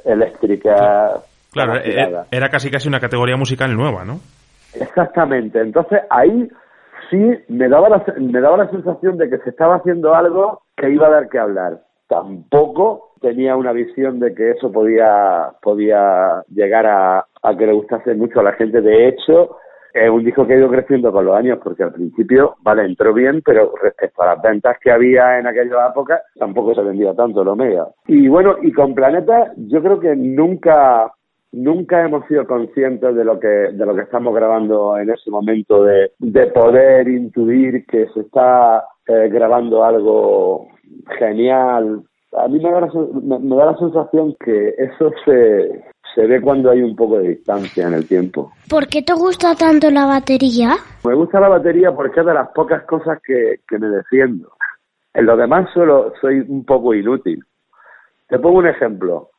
eléctrica. 0.06 1.14
Claro, 1.52 1.78
eh, 1.78 2.26
era 2.30 2.50
casi 2.50 2.70
casi 2.70 2.88
una 2.88 3.00
categoría 3.00 3.38
musical 3.38 3.76
nueva, 3.76 4.06
¿no? 4.06 4.20
Exactamente. 4.76 5.60
Entonces 5.60 6.02
ahí 6.12 6.48
sí 7.10 7.32
me 7.48 7.70
daba 7.70 7.90
la, 7.90 8.04
me 8.18 8.42
daba 8.42 8.58
la 8.58 8.70
sensación 8.70 9.18
de 9.18 9.30
que 9.30 9.38
se 9.40 9.50
estaba 9.50 9.76
haciendo 9.76 10.14
algo 10.14 10.62
que 10.76 10.90
iba 10.90 11.08
a 11.08 11.12
dar 11.12 11.30
que 11.30 11.40
hablar. 11.40 11.82
Tampoco 12.08 13.12
tenía 13.22 13.56
una 13.56 13.72
visión 13.72 14.20
de 14.20 14.34
que 14.34 14.52
eso 14.52 14.72
podía 14.72 15.52
podía 15.62 16.44
llegar 16.50 16.86
a, 16.86 17.26
a 17.44 17.58
que 17.58 17.68
le 17.68 17.74
gustase 17.74 18.16
mucho 18.16 18.40
a 18.40 18.44
la 18.44 18.54
gente. 18.54 18.82
De 18.82 19.08
hecho, 19.08 19.58
es 19.94 20.10
un 20.10 20.24
disco 20.24 20.46
que 20.46 20.54
ha 20.54 20.58
ido 20.58 20.70
creciendo 20.70 21.12
con 21.12 21.26
los 21.26 21.36
años 21.36 21.60
porque 21.64 21.84
al 21.84 21.94
principio, 21.94 22.56
vale, 22.62 22.86
entró 22.86 23.14
bien, 23.14 23.42
pero 23.44 23.74
respecto 23.82 24.22
a 24.22 24.28
las 24.36 24.42
ventas 24.42 24.78
que 24.80 24.92
había 24.92 25.40
en 25.40 25.48
aquella 25.48 25.88
época, 25.88 26.22
tampoco 26.38 26.76
se 26.76 26.82
vendía 26.82 27.14
tanto 27.14 27.42
el 27.42 27.48
Omega. 27.48 27.88
Y 28.08 28.28
bueno, 28.28 28.58
y 28.62 28.72
con 28.72 28.94
Planeta 28.94 29.52
yo 29.58 29.82
creo 29.82 30.00
que 30.00 30.16
nunca 30.16 31.12
nunca 31.52 32.06
hemos 32.06 32.26
sido 32.28 32.46
conscientes 32.46 33.16
de 33.16 33.24
lo 33.24 33.40
que 33.40 33.48
de 33.48 33.86
lo 33.86 33.96
que 33.96 34.02
estamos 34.02 34.34
grabando 34.36 34.98
en 34.98 35.10
ese 35.10 35.32
momento 35.32 35.84
de, 35.84 36.12
de 36.20 36.48
poder 36.48 37.08
intuir 37.08 37.86
que 37.86 38.08
se 38.14 38.22
está 38.22 38.86
eh, 39.08 39.30
grabando 39.30 39.84
algo 39.84 40.68
genial 41.18 42.04
a 42.38 42.48
mí 42.48 42.60
me 42.60 42.72
da, 42.72 42.82
la, 42.82 43.40
me 43.40 43.56
da 43.56 43.66
la 43.66 43.78
sensación 43.78 44.36
que 44.40 44.76
eso 44.78 45.12
se, 45.26 45.84
se 46.14 46.28
ve 46.28 46.42
cuando 46.42 46.70
hay 46.70 46.82
un 46.82 46.96
poco 46.96 47.20
de 47.20 47.30
distancia 47.30 47.88
en 47.88 47.94
el 47.94 48.08
tiempo. 48.08 48.52
¿Por 48.70 48.88
qué 48.88 49.02
te 49.02 49.14
gusta 49.14 49.56
tanto 49.56 49.90
la 49.90 50.06
batería? 50.06 50.76
Me 51.04 51.16
gusta 51.16 51.40
la 51.40 51.50
batería 51.50 51.92
porque 51.92 52.20
es 52.20 52.26
de 52.26 52.34
las 52.34 52.50
pocas 52.50 52.84
cosas 52.84 53.20
que, 53.24 53.62
que 53.68 53.80
me 53.80 53.88
defiendo. 53.88 54.52
En 55.14 55.26
lo 55.26 55.36
demás 55.36 55.70
solo 55.74 56.14
soy 56.22 56.40
un 56.42 56.66
poco 56.66 56.94
inútil. 56.94 57.44
Te 58.28 58.38
pongo 58.38 58.60
un 58.60 58.68
ejemplo. 58.68 59.30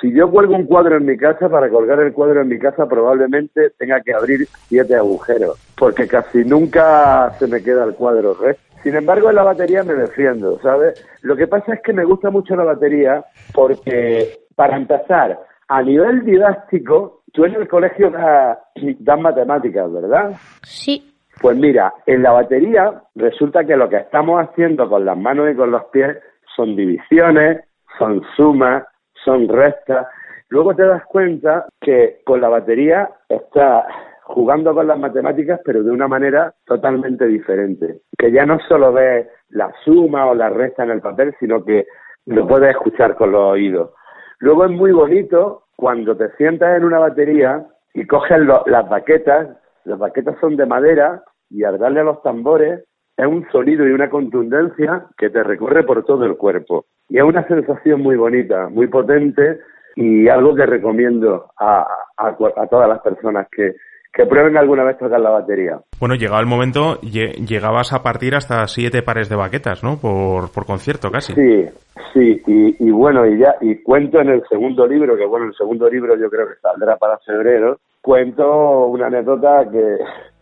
Si 0.00 0.12
yo 0.12 0.30
cuelgo 0.30 0.54
un 0.54 0.66
cuadro 0.66 0.96
en 0.96 1.06
mi 1.06 1.16
casa, 1.16 1.48
para 1.48 1.68
colgar 1.68 1.98
el 2.00 2.12
cuadro 2.12 2.42
en 2.42 2.48
mi 2.48 2.58
casa 2.58 2.86
probablemente 2.86 3.70
tenga 3.78 4.00
que 4.00 4.14
abrir 4.14 4.46
siete 4.46 4.94
agujeros, 4.94 5.58
porque 5.76 6.06
casi 6.06 6.44
nunca 6.44 7.30
se 7.38 7.46
me 7.46 7.62
queda 7.62 7.84
el 7.84 7.94
cuadro 7.94 8.34
recto. 8.34 8.62
Sin 8.82 8.94
embargo, 8.94 9.28
en 9.28 9.36
la 9.36 9.42
batería 9.42 9.82
me 9.82 9.94
defiendo, 9.94 10.58
¿sabes? 10.60 11.04
Lo 11.22 11.36
que 11.36 11.48
pasa 11.48 11.74
es 11.74 11.82
que 11.82 11.92
me 11.92 12.04
gusta 12.04 12.30
mucho 12.30 12.54
la 12.54 12.64
batería 12.64 13.24
porque, 13.52 14.38
para 14.54 14.76
empezar, 14.76 15.38
a 15.66 15.82
nivel 15.82 16.24
didáctico, 16.24 17.22
tú 17.32 17.44
en 17.44 17.54
el 17.54 17.66
colegio 17.66 18.10
das, 18.10 19.20
matemáticas, 19.20 19.92
¿verdad? 19.92 20.32
Sí. 20.62 21.12
Pues 21.40 21.56
mira, 21.56 21.92
en 22.06 22.22
la 22.22 22.32
batería 22.32 23.02
resulta 23.14 23.64
que 23.64 23.76
lo 23.76 23.88
que 23.88 23.96
estamos 23.96 24.40
haciendo 24.40 24.88
con 24.88 25.04
las 25.04 25.16
manos 25.16 25.48
y 25.50 25.56
con 25.56 25.70
los 25.70 25.84
pies 25.86 26.16
son 26.56 26.74
divisiones, 26.74 27.64
son 27.98 28.22
sumas, 28.36 28.84
son 29.28 29.46
restas. 29.46 30.06
Luego 30.48 30.74
te 30.74 30.86
das 30.86 31.04
cuenta 31.04 31.66
que 31.80 32.22
con 32.24 32.40
la 32.40 32.48
batería 32.48 33.10
está 33.28 33.86
jugando 34.22 34.74
con 34.74 34.86
las 34.86 34.98
matemáticas, 34.98 35.60
pero 35.64 35.82
de 35.82 35.90
una 35.90 36.08
manera 36.08 36.54
totalmente 36.64 37.26
diferente. 37.26 38.00
Que 38.16 38.32
ya 38.32 38.46
no 38.46 38.58
solo 38.68 38.92
ves 38.92 39.26
la 39.50 39.70
suma 39.84 40.26
o 40.26 40.34
la 40.34 40.48
resta 40.48 40.84
en 40.84 40.90
el 40.92 41.02
papel, 41.02 41.34
sino 41.38 41.62
que 41.62 41.86
lo 42.24 42.46
puedes 42.46 42.70
escuchar 42.70 43.16
con 43.16 43.32
los 43.32 43.52
oídos. 43.52 43.90
Luego 44.38 44.64
es 44.64 44.70
muy 44.70 44.92
bonito 44.92 45.64
cuando 45.76 46.16
te 46.16 46.30
sientas 46.36 46.78
en 46.78 46.84
una 46.84 46.98
batería 46.98 47.66
y 47.92 48.06
coges 48.06 48.38
las 48.40 48.88
baquetas, 48.88 49.48
las 49.84 49.98
baquetas 49.98 50.36
son 50.40 50.56
de 50.56 50.64
madera 50.64 51.22
y 51.50 51.64
al 51.64 51.78
darle 51.78 52.00
a 52.00 52.04
los 52.04 52.22
tambores 52.22 52.84
es 53.16 53.26
un 53.26 53.46
sonido 53.50 53.86
y 53.86 53.92
una 53.92 54.08
contundencia 54.08 55.06
que 55.18 55.28
te 55.28 55.42
recorre 55.42 55.84
por 55.84 56.04
todo 56.04 56.24
el 56.24 56.36
cuerpo. 56.36 56.86
Y 57.08 57.18
es 57.18 57.24
una 57.24 57.46
sensación 57.46 58.02
muy 58.02 58.16
bonita, 58.16 58.68
muy 58.68 58.86
potente 58.86 59.60
y 59.96 60.28
algo 60.28 60.54
que 60.54 60.66
recomiendo 60.66 61.50
a, 61.58 61.86
a 62.16 62.66
todas 62.68 62.88
las 62.88 63.00
personas 63.00 63.48
que, 63.50 63.74
que 64.12 64.26
prueben 64.26 64.56
alguna 64.56 64.84
vez 64.84 64.98
tocar 64.98 65.20
la 65.20 65.30
batería. 65.30 65.78
Bueno, 66.00 66.14
llegado 66.14 66.40
el 66.40 66.46
momento, 66.46 67.00
llegabas 67.00 67.92
a 67.92 68.02
partir 68.02 68.34
hasta 68.34 68.66
siete 68.66 69.02
pares 69.02 69.28
de 69.28 69.36
baquetas, 69.36 69.82
¿no? 69.82 69.98
Por, 70.00 70.52
por 70.52 70.66
concierto, 70.66 71.10
casi. 71.10 71.34
Sí, 71.34 71.66
sí, 72.12 72.42
y, 72.46 72.88
y, 72.88 72.90
bueno, 72.90 73.26
y 73.26 73.38
ya, 73.38 73.54
y 73.60 73.82
cuento 73.82 74.20
en 74.20 74.30
el 74.30 74.42
segundo 74.48 74.86
libro, 74.86 75.16
que 75.16 75.24
bueno, 75.24 75.46
el 75.46 75.54
segundo 75.54 75.88
libro 75.88 76.16
yo 76.16 76.28
creo 76.30 76.46
que 76.46 76.60
saldrá 76.60 76.96
para 76.96 77.18
febrero, 77.18 77.78
cuento 78.00 78.86
una 78.86 79.06
anécdota 79.06 79.68
que 79.70 79.98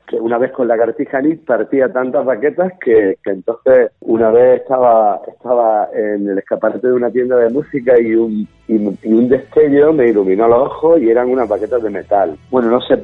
que 0.06 0.16
una 0.16 0.38
vez 0.38 0.52
con 0.52 0.68
la 0.68 0.76
cartija 0.76 1.20
Nit 1.20 1.44
partía 1.44 1.92
tantas 1.92 2.24
baquetas 2.24 2.72
que, 2.80 3.16
que, 3.22 3.30
entonces 3.30 3.90
una 4.00 4.30
vez 4.30 4.60
estaba 4.60 5.20
estaba 5.26 5.88
en 5.92 6.28
el 6.28 6.38
escaparate 6.38 6.86
de 6.86 6.92
una 6.92 7.10
tienda 7.10 7.36
de 7.36 7.50
música 7.50 7.98
y 8.00 8.14
un 8.14 8.48
y, 8.68 8.76
un 8.76 9.28
destello 9.28 9.92
me 9.92 10.08
iluminó 10.08 10.48
los 10.48 10.66
ojos 10.66 11.00
y 11.00 11.10
eran 11.10 11.28
unas 11.30 11.48
baquetas 11.48 11.82
de 11.82 11.90
metal. 11.90 12.36
Bueno, 12.50 12.70
no 12.70 12.80
sé 12.80 13.02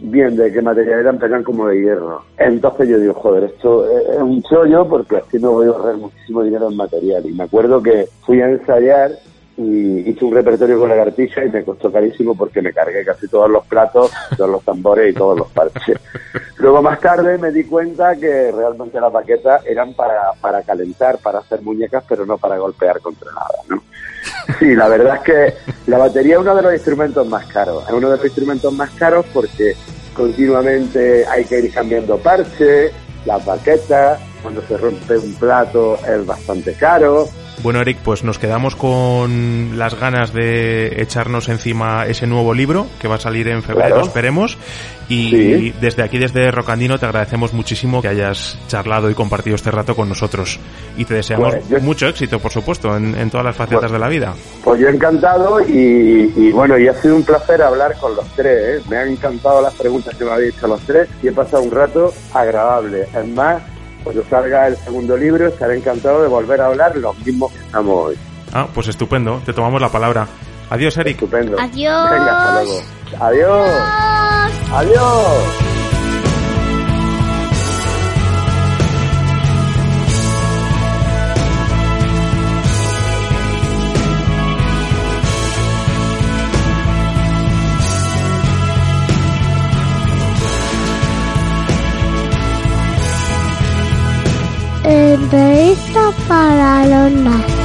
bien 0.00 0.36
de 0.36 0.52
qué 0.52 0.62
material 0.62 1.00
eran, 1.00 1.16
pero 1.18 1.34
eran 1.34 1.44
como 1.44 1.66
de 1.68 1.80
hierro. 1.80 2.22
Entonces 2.36 2.88
yo 2.88 2.98
digo, 2.98 3.14
joder, 3.14 3.44
esto 3.44 3.88
es 3.88 4.18
un 4.20 4.42
chollo 4.42 4.88
porque 4.88 5.16
así 5.16 5.38
no 5.38 5.52
voy 5.52 5.66
a 5.66 5.70
ahorrar 5.70 5.96
muchísimo 5.96 6.42
dinero 6.42 6.68
en 6.68 6.76
material. 6.76 7.26
Y 7.26 7.32
me 7.32 7.44
acuerdo 7.44 7.82
que 7.82 8.06
fui 8.22 8.40
a 8.40 8.50
ensayar 8.50 9.10
y 9.58 10.08
hice 10.08 10.24
un 10.24 10.34
repertorio 10.34 10.78
con 10.78 10.88
la 10.88 10.94
cartija 10.94 11.44
y 11.44 11.50
me 11.50 11.64
costó 11.64 11.90
carísimo 11.90 12.36
porque 12.36 12.62
me 12.62 12.72
cargué 12.72 13.04
casi 13.04 13.26
todos 13.26 13.50
los 13.50 13.66
platos, 13.66 14.10
todos 14.36 14.50
los 14.50 14.62
tambores 14.62 15.10
y 15.10 15.14
todos 15.14 15.36
los 15.36 15.48
parches. 15.50 15.98
Luego 16.58 16.80
más 16.80 17.00
tarde 17.00 17.38
me 17.38 17.50
di 17.50 17.64
cuenta 17.64 18.14
que 18.14 18.52
realmente 18.52 19.00
las 19.00 19.12
baquetas 19.12 19.66
eran 19.66 19.94
para, 19.94 20.32
para 20.40 20.62
calentar, 20.62 21.18
para 21.18 21.40
hacer 21.40 21.60
muñecas, 21.62 22.04
pero 22.08 22.24
no 22.24 22.38
para 22.38 22.56
golpear 22.56 23.00
contra 23.00 23.32
nada, 23.32 23.58
¿no? 23.68 23.82
Sí, 24.60 24.74
la 24.74 24.88
verdad 24.88 25.16
es 25.16 25.22
que 25.22 25.54
la 25.88 25.98
batería 25.98 26.34
es 26.34 26.40
uno 26.40 26.54
de 26.54 26.62
los 26.62 26.72
instrumentos 26.72 27.26
más 27.26 27.46
caros. 27.46 27.84
Es 27.86 27.92
uno 27.92 28.10
de 28.10 28.16
los 28.16 28.24
instrumentos 28.24 28.72
más 28.72 28.90
caros 28.90 29.26
porque 29.34 29.74
continuamente 30.14 31.26
hay 31.26 31.44
que 31.44 31.60
ir 31.60 31.72
cambiando 31.72 32.16
parches, 32.18 32.92
las 33.26 33.44
baquetas, 33.44 34.20
cuando 34.40 34.62
se 34.62 34.76
rompe 34.76 35.18
un 35.18 35.34
plato 35.34 35.96
es 36.06 36.24
bastante 36.24 36.74
caro 36.74 37.26
bueno, 37.62 37.80
Eric, 37.80 37.98
pues 38.04 38.24
nos 38.24 38.38
quedamos 38.38 38.76
con 38.76 39.78
las 39.78 39.98
ganas 39.98 40.32
de 40.32 41.02
echarnos 41.02 41.48
encima 41.48 42.06
ese 42.06 42.26
nuevo 42.26 42.54
libro 42.54 42.86
que 43.00 43.08
va 43.08 43.16
a 43.16 43.20
salir 43.20 43.48
en 43.48 43.62
febrero, 43.62 44.00
esperemos. 44.00 44.56
Y 45.08 45.70
desde 45.80 46.02
aquí, 46.02 46.18
desde 46.18 46.50
Rocandino, 46.50 46.98
te 46.98 47.06
agradecemos 47.06 47.54
muchísimo 47.54 48.02
que 48.02 48.08
hayas 48.08 48.58
charlado 48.68 49.10
y 49.10 49.14
compartido 49.14 49.56
este 49.56 49.70
rato 49.70 49.96
con 49.96 50.08
nosotros. 50.08 50.60
Y 50.98 51.06
te 51.06 51.14
deseamos 51.14 51.54
mucho 51.80 52.06
éxito, 52.06 52.38
por 52.38 52.52
supuesto, 52.52 52.94
en, 52.94 53.30
todas 53.30 53.46
las 53.46 53.56
facetas 53.56 53.80
pues 53.80 53.92
de 53.92 53.98
la 53.98 54.08
vida. 54.08 54.34
Pues 54.62 54.80
yo 54.80 54.88
encantado 54.88 55.60
y, 55.66 56.52
bueno, 56.52 56.78
y 56.78 56.88
ha 56.88 56.94
sido 56.94 57.16
un 57.16 57.22
placer 57.22 57.62
hablar 57.62 57.96
con 57.98 58.14
los 58.14 58.26
tres. 58.36 58.80
¿eh? 58.80 58.84
Me 58.88 58.98
han 58.98 59.08
encantado 59.08 59.62
las 59.62 59.74
preguntas 59.74 60.14
que 60.14 60.24
me 60.24 60.32
habéis 60.32 60.54
hecho 60.56 60.68
los 60.68 60.80
tres 60.82 61.08
y 61.22 61.28
he 61.28 61.32
pasado 61.32 61.62
un 61.62 61.70
rato 61.70 62.12
agradable. 62.34 63.06
Es 63.14 63.28
más, 63.28 63.62
cuando 64.08 64.24
salga 64.30 64.68
el 64.68 64.76
segundo 64.78 65.18
libro 65.18 65.48
estaré 65.48 65.76
encantado 65.76 66.22
de 66.22 66.28
volver 66.28 66.58
a 66.62 66.68
hablar 66.68 66.96
lo 66.96 67.12
mismo 67.12 67.50
que 67.50 67.58
estamos 67.58 68.06
hoy. 68.06 68.16
Ah, 68.54 68.66
pues 68.72 68.88
estupendo, 68.88 69.42
te 69.44 69.52
tomamos 69.52 69.82
la 69.82 69.90
palabra. 69.90 70.26
Adiós, 70.70 70.96
Eric. 70.96 71.16
Estupendo. 71.16 71.58
Adiós. 71.60 72.10
Venga, 72.10 72.38
hasta 72.38 72.62
luego. 72.62 72.80
Adiós. 73.20 73.70
Adiós. 74.72 75.77
Entrevista 94.88 96.12
para 96.26 96.86
Londra. 96.86 97.57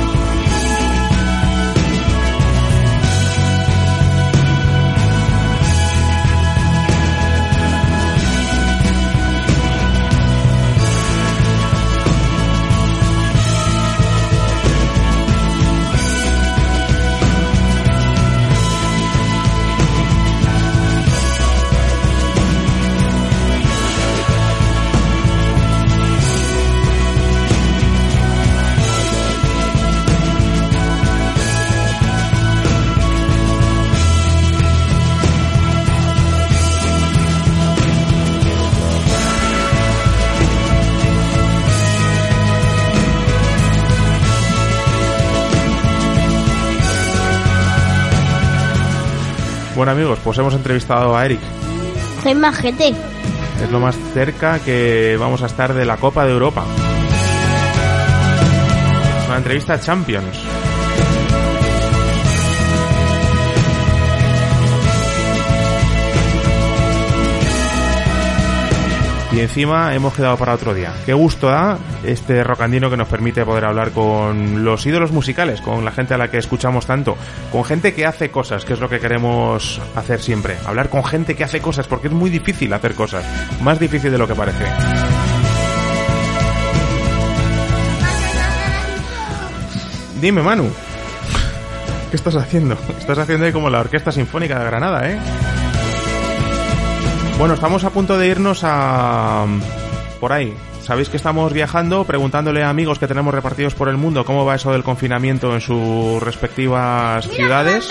Bueno 49.83 49.99
amigos, 49.99 50.19
pues 50.23 50.37
hemos 50.37 50.53
entrevistado 50.53 51.13
a 51.13 51.25
Eric. 51.25 51.41
Soy 52.23 52.35
más 52.35 52.55
gente. 52.55 52.95
Es 53.61 53.69
lo 53.69 53.81
más 53.81 53.97
cerca 54.13 54.59
que 54.59 55.17
vamos 55.19 55.43
a 55.43 55.47
estar 55.47 55.73
de 55.73 55.83
la 55.83 55.97
Copa 55.97 56.23
de 56.23 56.31
Europa. 56.31 56.63
Es 59.21 59.27
una 59.27 59.35
entrevista 59.39 59.77
Champions. 59.81 60.42
Y 69.33 69.39
encima 69.39 69.95
hemos 69.95 70.13
quedado 70.13 70.37
para 70.37 70.53
otro 70.53 70.75
día. 70.75 70.93
Qué 71.07 71.13
gusto 71.13 71.47
da 71.47 71.79
este 72.05 72.43
rocandino 72.43 72.91
que 72.91 72.97
nos 72.97 73.07
permite 73.07 73.43
poder 73.43 73.65
hablar 73.65 73.89
con 73.89 74.63
los 74.63 74.85
ídolos 74.85 75.11
musicales, 75.11 75.59
con 75.59 75.83
la 75.83 75.89
gente 75.89 76.13
a 76.13 76.19
la 76.19 76.29
que 76.29 76.37
escuchamos 76.37 76.85
tanto, 76.85 77.17
con 77.51 77.63
gente 77.65 77.95
que 77.95 78.05
hace 78.05 78.29
cosas, 78.29 78.63
que 78.63 78.73
es 78.73 78.79
lo 78.79 78.89
que 78.89 78.99
queremos 78.99 79.81
hacer 79.95 80.21
siempre. 80.21 80.55
Hablar 80.67 80.89
con 80.89 81.03
gente 81.03 81.35
que 81.35 81.43
hace 81.43 81.61
cosas, 81.61 81.87
porque 81.87 82.09
es 82.09 82.13
muy 82.13 82.29
difícil 82.29 82.71
hacer 82.73 82.93
cosas. 82.93 83.25
Más 83.63 83.79
difícil 83.79 84.11
de 84.11 84.19
lo 84.19 84.27
que 84.27 84.35
parece. 84.35 84.65
Dime, 90.21 90.43
Manu. 90.43 90.69
¿Qué 92.11 92.17
estás 92.17 92.35
haciendo? 92.35 92.77
Estás 92.99 93.17
haciendo 93.17 93.47
ahí 93.47 93.51
como 93.51 93.71
la 93.71 93.79
Orquesta 93.79 94.11
Sinfónica 94.11 94.59
de 94.59 94.65
Granada, 94.65 95.09
¿eh? 95.09 95.17
Bueno, 97.37 97.55
estamos 97.55 97.83
a 97.83 97.89
punto 97.89 98.17
de 98.17 98.27
irnos 98.27 98.61
a... 98.63 99.45
por 100.19 100.31
ahí. 100.31 100.53
Sabéis 100.81 101.09
que 101.09 101.17
estamos 101.17 101.51
viajando, 101.53 102.03
preguntándole 102.05 102.63
a 102.63 102.69
amigos 102.69 102.99
que 102.99 103.07
tenemos 103.07 103.33
repartidos 103.33 103.73
por 103.73 103.87
el 103.89 103.97
mundo 103.97 104.25
cómo 104.25 104.45
va 104.45 104.55
eso 104.55 104.71
del 104.71 104.83
confinamiento 104.83 105.53
en 105.53 105.61
sus 105.61 106.21
respectivas 106.21 107.27
ciudades. 107.29 107.89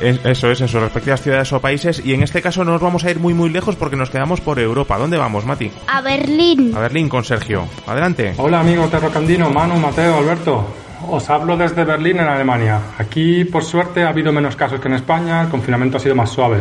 Es- 0.00 0.20
Eso 0.24 0.50
es, 0.50 0.60
en 0.62 0.68
sus 0.68 0.80
respectivas 0.80 1.20
ciudades 1.22 1.52
o 1.52 1.60
países. 1.60 2.02
Y 2.04 2.14
en 2.14 2.22
este 2.22 2.40
caso 2.42 2.64
no 2.64 2.72
nos 2.72 2.80
vamos 2.80 3.04
a 3.04 3.10
ir 3.10 3.18
muy 3.18 3.34
muy 3.34 3.50
lejos 3.50 3.76
porque 3.76 3.96
nos 3.96 4.08
quedamos 4.10 4.40
por 4.40 4.58
Europa. 4.58 4.96
¿Dónde 4.98 5.18
vamos, 5.18 5.44
Mati? 5.44 5.70
A 5.88 6.00
Berlín. 6.00 6.72
A 6.74 6.80
Berlín 6.80 7.08
con 7.08 7.22
Sergio. 7.24 7.66
Adelante. 7.86 8.34
Hola 8.38 8.60
amigos 8.60 8.90
de 8.90 8.98
Rocandino, 8.98 9.50
Manu, 9.50 9.76
Mateo, 9.76 10.16
Alberto. 10.18 10.66
Os 11.08 11.28
hablo 11.30 11.56
desde 11.56 11.84
Berlín, 11.84 12.18
en 12.20 12.28
Alemania. 12.28 12.78
Aquí, 12.98 13.44
por 13.44 13.62
suerte, 13.64 14.02
ha 14.04 14.08
habido 14.08 14.32
menos 14.32 14.54
casos 14.56 14.80
que 14.80 14.88
en 14.88 14.94
España, 14.94 15.42
el 15.42 15.48
confinamiento 15.48 15.96
ha 15.96 16.00
sido 16.00 16.14
más 16.14 16.30
suave. 16.30 16.60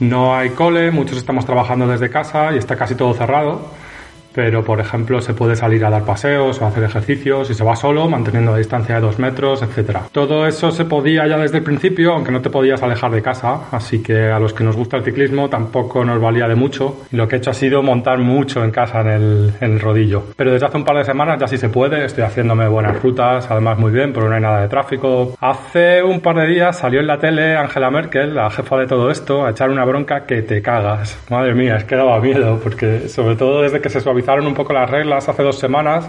No 0.00 0.34
hay 0.34 0.50
cole, 0.50 0.90
muchos 0.90 1.18
estamos 1.18 1.44
trabajando 1.44 1.86
desde 1.86 2.08
casa 2.08 2.52
y 2.52 2.58
está 2.58 2.74
casi 2.74 2.94
todo 2.94 3.12
cerrado. 3.14 3.70
Pero, 4.34 4.64
por 4.64 4.80
ejemplo, 4.80 5.20
se 5.20 5.34
puede 5.34 5.56
salir 5.56 5.84
a 5.84 5.90
dar 5.90 6.04
paseos 6.04 6.60
o 6.60 6.66
hacer 6.66 6.84
ejercicios 6.84 7.50
y 7.50 7.54
se 7.54 7.64
va 7.64 7.76
solo, 7.76 8.08
manteniendo 8.08 8.52
la 8.52 8.58
distancia 8.58 8.96
de 8.96 9.00
dos 9.00 9.18
metros, 9.18 9.62
etcétera. 9.62 10.02
Todo 10.12 10.46
eso 10.46 10.70
se 10.70 10.84
podía 10.84 11.26
ya 11.26 11.36
desde 11.36 11.58
el 11.58 11.64
principio, 11.64 12.12
aunque 12.12 12.32
no 12.32 12.40
te 12.40 12.50
podías 12.50 12.82
alejar 12.82 13.10
de 13.10 13.22
casa. 13.22 13.60
Así 13.70 14.02
que 14.02 14.30
a 14.30 14.38
los 14.38 14.54
que 14.54 14.64
nos 14.64 14.76
gusta 14.76 14.96
el 14.96 15.04
ciclismo 15.04 15.48
tampoco 15.48 16.04
nos 16.04 16.20
valía 16.20 16.48
de 16.48 16.54
mucho. 16.54 17.02
Y 17.10 17.16
lo 17.16 17.28
que 17.28 17.36
he 17.36 17.38
hecho 17.38 17.50
ha 17.50 17.54
sido 17.54 17.82
montar 17.82 18.18
mucho 18.18 18.64
en 18.64 18.70
casa 18.70 19.00
en 19.00 19.08
el, 19.08 19.52
en 19.60 19.72
el 19.72 19.80
rodillo. 19.80 20.24
Pero 20.36 20.52
desde 20.52 20.66
hace 20.66 20.76
un 20.76 20.84
par 20.84 20.96
de 20.96 21.04
semanas 21.04 21.38
ya 21.40 21.48
sí 21.48 21.58
se 21.58 21.68
puede. 21.68 22.04
Estoy 22.04 22.24
haciéndome 22.24 22.68
buenas 22.68 23.02
rutas, 23.02 23.50
además 23.50 23.78
muy 23.78 23.92
bien, 23.92 24.12
pero 24.12 24.28
no 24.28 24.34
hay 24.34 24.40
nada 24.40 24.62
de 24.62 24.68
tráfico. 24.68 25.34
Hace 25.40 26.02
un 26.02 26.20
par 26.20 26.36
de 26.36 26.46
días 26.46 26.78
salió 26.78 27.00
en 27.00 27.06
la 27.06 27.18
tele 27.18 27.56
Angela 27.56 27.90
Merkel, 27.90 28.34
la 28.34 28.50
jefa 28.50 28.76
de 28.78 28.86
todo 28.86 29.10
esto, 29.10 29.44
a 29.44 29.50
echar 29.50 29.70
una 29.70 29.84
bronca 29.84 30.24
que 30.26 30.42
te 30.42 30.62
cagas. 30.62 31.18
Madre 31.30 31.54
mía, 31.54 31.76
es 31.76 31.84
que 31.84 31.96
daba 31.96 32.20
miedo, 32.20 32.60
porque 32.62 33.08
sobre 33.08 33.36
todo 33.36 33.62
desde 33.62 33.80
que 33.80 33.88
se 33.88 34.00
suavizaron 34.20 34.46
un 34.46 34.54
poco 34.54 34.74
las 34.74 34.90
reglas 34.90 35.28
hace 35.28 35.42
dos 35.42 35.58
semanas, 35.58 36.06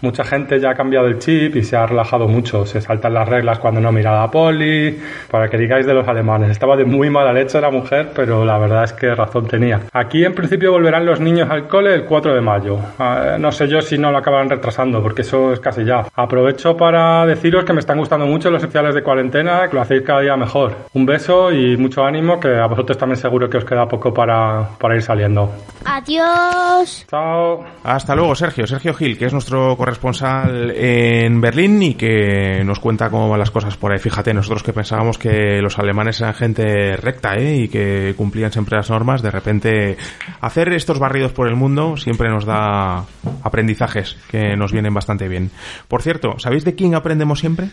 mucha 0.00 0.24
gente 0.24 0.60
ya 0.60 0.70
ha 0.70 0.74
cambiado 0.74 1.06
el 1.06 1.18
chip 1.18 1.56
y 1.56 1.62
se 1.62 1.76
ha 1.76 1.86
relajado 1.86 2.28
mucho. 2.28 2.66
Se 2.66 2.80
saltan 2.80 3.14
las 3.14 3.28
reglas 3.28 3.58
cuando 3.58 3.80
no 3.80 3.92
mira 3.92 4.16
a 4.16 4.22
la 4.22 4.30
poli, 4.30 4.98
para 5.30 5.48
que 5.48 5.58
digáis 5.58 5.86
de 5.86 5.94
los 5.94 6.06
alemanes. 6.06 6.50
Estaba 6.50 6.76
de 6.76 6.84
muy 6.84 7.10
mala 7.10 7.32
leche 7.32 7.60
la 7.60 7.70
mujer, 7.70 8.10
pero 8.14 8.44
la 8.44 8.58
verdad 8.58 8.84
es 8.84 8.92
que 8.92 9.14
razón 9.14 9.46
tenía. 9.46 9.80
Aquí 9.92 10.24
en 10.24 10.34
principio 10.34 10.72
volverán 10.72 11.06
los 11.06 11.20
niños 11.20 11.48
al 11.50 11.68
cole 11.68 11.94
el 11.94 12.04
4 12.04 12.34
de 12.34 12.40
mayo. 12.40 12.78
Ah, 12.98 13.36
no 13.38 13.52
sé 13.52 13.68
yo 13.68 13.80
si 13.80 13.98
no 13.98 14.10
lo 14.10 14.18
acaban 14.18 14.48
retrasando, 14.48 15.02
porque 15.02 15.22
eso 15.22 15.52
es 15.52 15.60
casi 15.60 15.84
ya. 15.84 16.06
Aprovecho 16.14 16.76
para 16.76 17.26
deciros 17.26 17.64
que 17.64 17.72
me 17.72 17.80
están 17.80 17.98
gustando 17.98 18.26
mucho 18.26 18.50
los 18.50 18.62
especiales 18.62 18.94
de 18.94 19.02
cuarentena, 19.02 19.68
que 19.68 19.76
lo 19.76 19.82
hacéis 19.82 20.02
cada 20.02 20.20
día 20.20 20.36
mejor. 20.36 20.74
Un 20.92 21.06
beso 21.06 21.52
y 21.52 21.76
mucho 21.76 22.04
ánimo, 22.04 22.38
que 22.40 22.56
a 22.56 22.66
vosotros 22.66 22.98
también 22.98 23.16
seguro 23.16 23.48
que 23.48 23.58
os 23.58 23.64
queda 23.64 23.86
poco 23.86 24.12
para, 24.12 24.68
para 24.78 24.94
ir 24.96 25.02
saliendo. 25.02 25.50
Adiós. 25.84 27.06
Chao. 27.08 27.64
Hasta 27.84 28.14
luego, 28.14 28.34
Sergio. 28.34 28.66
Sergio 28.66 28.94
Gil, 28.94 29.16
que 29.16 29.26
es 29.26 29.32
nuestro 29.32 29.76
corresponsal 29.86 30.72
en 30.72 31.40
Berlín 31.40 31.80
y 31.80 31.94
que 31.94 32.64
nos 32.64 32.80
cuenta 32.80 33.08
cómo 33.08 33.28
van 33.28 33.38
las 33.38 33.52
cosas 33.52 33.76
por 33.76 33.92
ahí. 33.92 34.00
Fíjate, 34.00 34.34
nosotros 34.34 34.64
que 34.64 34.72
pensábamos 34.72 35.16
que 35.16 35.62
los 35.62 35.78
alemanes 35.78 36.20
eran 36.20 36.34
gente 36.34 36.96
recta 36.96 37.36
¿eh? 37.36 37.58
y 37.58 37.68
que 37.68 38.12
cumplían 38.16 38.50
siempre 38.50 38.76
las 38.76 38.90
normas, 38.90 39.22
de 39.22 39.30
repente 39.30 39.96
hacer 40.40 40.72
estos 40.72 40.98
barridos 40.98 41.30
por 41.30 41.46
el 41.46 41.54
mundo 41.54 41.96
siempre 41.96 42.28
nos 42.28 42.44
da 42.44 43.04
aprendizajes 43.44 44.16
que 44.28 44.56
nos 44.56 44.72
vienen 44.72 44.92
bastante 44.92 45.28
bien. 45.28 45.52
Por 45.86 46.02
cierto, 46.02 46.36
¿sabéis 46.40 46.64
de 46.64 46.74
quién 46.74 46.96
aprendemos 46.96 47.38
siempre? 47.38 47.68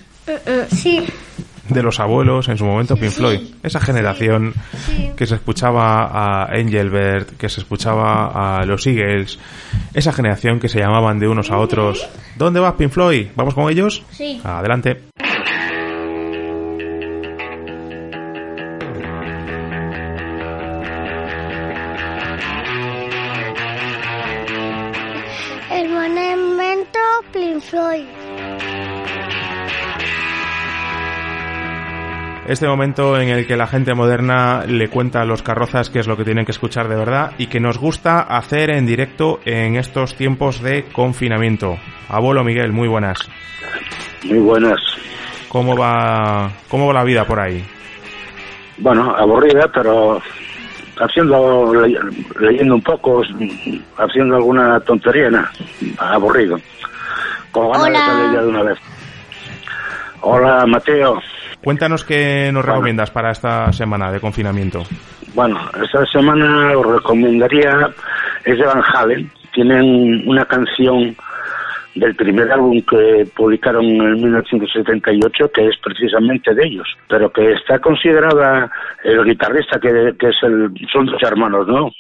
Sí. 0.69 1.07
De 1.69 1.81
los 1.81 1.99
abuelos, 1.99 2.49
en 2.49 2.57
su 2.57 2.65
momento 2.65 2.95
Pink 2.95 3.11
Floyd. 3.11 3.39
Esa 3.63 3.79
generación 3.79 4.53
que 5.15 5.25
se 5.25 5.35
escuchaba 5.35 6.43
a 6.43 6.57
Engelbert, 6.57 7.37
que 7.37 7.49
se 7.49 7.61
escuchaba 7.61 8.59
a 8.59 8.65
los 8.65 8.85
Eagles, 8.85 9.39
esa 9.93 10.11
generación 10.11 10.59
que 10.59 10.69
se 10.69 10.79
llamaban 10.79 11.19
de 11.19 11.27
unos 11.27 11.51
a 11.51 11.57
otros. 11.57 12.07
¿Dónde 12.35 12.59
vas, 12.59 12.73
Pink 12.73 12.91
Floyd? 12.91 13.27
¿Vamos 13.35 13.53
con 13.53 13.69
ellos? 13.69 14.03
Sí. 14.11 14.41
Adelante. 14.43 15.12
Este 32.53 32.67
momento 32.67 33.19
en 33.19 33.29
el 33.29 33.47
que 33.47 33.57
la 33.57 33.65
gente 33.65 33.95
moderna 33.95 34.63
le 34.67 34.87
cuenta 34.87 35.21
a 35.21 35.25
los 35.25 35.41
carrozas 35.41 35.89
qué 35.89 35.97
es 35.97 36.05
lo 36.05 36.15
que 36.15 36.23
tienen 36.23 36.45
que 36.45 36.51
escuchar 36.51 36.87
de 36.87 36.95
verdad 36.95 37.31
y 37.39 37.47
que 37.47 37.59
nos 37.59 37.79
gusta 37.79 38.19
hacer 38.21 38.69
en 38.69 38.85
directo 38.85 39.39
en 39.43 39.75
estos 39.75 40.13
tiempos 40.13 40.61
de 40.61 40.83
confinamiento. 40.93 41.79
Abuelo 42.09 42.43
Miguel, 42.43 42.71
muy 42.71 42.87
buenas. 42.87 43.17
Muy 44.25 44.37
buenas. 44.37 44.79
¿Cómo 45.49 45.75
va, 45.75 46.51
cómo 46.69 46.85
va 46.85 46.93
la 46.93 47.03
vida 47.03 47.25
por 47.25 47.39
ahí? 47.39 47.65
Bueno, 48.77 49.15
aburrida, 49.17 49.67
pero 49.73 50.21
haciendo, 50.99 51.73
le- 51.73 51.97
leyendo 52.39 52.75
un 52.75 52.83
poco, 52.83 53.23
haciendo 53.97 54.35
alguna 54.35 54.79
tontería, 54.81 55.31
nada. 55.31 55.51
Aburrido. 55.97 56.59
Con 57.51 57.71
ganas 57.71 57.87
de 57.87 57.93
Hola. 57.95 58.05
salir 58.05 58.31
ya 58.31 58.41
de 58.43 58.47
una 58.47 58.61
vez. 58.61 58.77
Hola, 60.21 60.65
Mateo. 60.67 61.19
Cuéntanos 61.63 62.03
qué 62.03 62.51
nos 62.51 62.65
recomiendas 62.65 63.09
para 63.09 63.31
esta 63.31 63.71
semana 63.71 64.11
de 64.11 64.19
confinamiento. 64.19 64.83
Bueno, 65.33 65.57
esta 65.81 66.05
semana 66.07 66.77
os 66.77 66.85
recomendaría, 66.85 67.89
es 68.43 68.57
de 68.57 68.65
Van 68.65 68.83
Halen. 68.83 69.31
Tienen 69.53 70.27
una 70.27 70.43
canción 70.43 71.15
del 71.95 72.15
primer 72.15 72.51
álbum 72.51 72.81
que 72.81 73.25
publicaron 73.33 73.85
en 73.85 74.13
1978, 74.15 75.51
que 75.53 75.67
es 75.67 75.77
precisamente 75.81 76.53
de 76.53 76.65
ellos, 76.65 76.87
pero 77.07 77.31
que 77.31 77.53
está 77.53 77.79
considerada 77.79 78.69
el 79.05 79.23
guitarrista, 79.23 79.79
que, 79.79 80.15
que 80.19 80.29
es 80.29 80.35
el, 80.43 80.69
son 80.91 81.05
dos 81.05 81.21
hermanos, 81.21 81.65
¿no? 81.67 81.91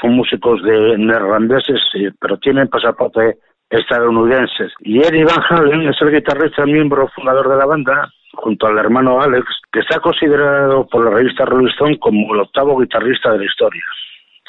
Son 0.00 0.14
músicos 0.14 0.62
de 0.62 0.98
neerlandeses, 0.98 1.80
pero 2.20 2.36
tienen 2.36 2.68
pasaporte 2.68 3.38
estadounidenses. 3.70 4.72
Y 4.80 4.98
Eddie 4.98 5.24
Van 5.24 5.42
Halen 5.48 5.88
es 5.88 5.96
el 6.02 6.12
guitarrista, 6.12 6.66
miembro 6.66 7.08
fundador 7.14 7.48
de 7.48 7.56
la 7.56 7.66
banda, 7.66 8.10
junto 8.42 8.66
al 8.66 8.78
hermano 8.78 9.20
Alex, 9.20 9.46
que 9.72 9.80
está 9.80 10.00
considerado 10.00 10.86
por 10.86 11.04
la 11.04 11.10
revista 11.16 11.44
Rolling 11.44 11.68
Stone 11.68 11.98
como 11.98 12.34
el 12.34 12.40
octavo 12.40 12.78
guitarrista 12.78 13.32
de 13.32 13.38
la 13.38 13.44
historia. 13.44 13.82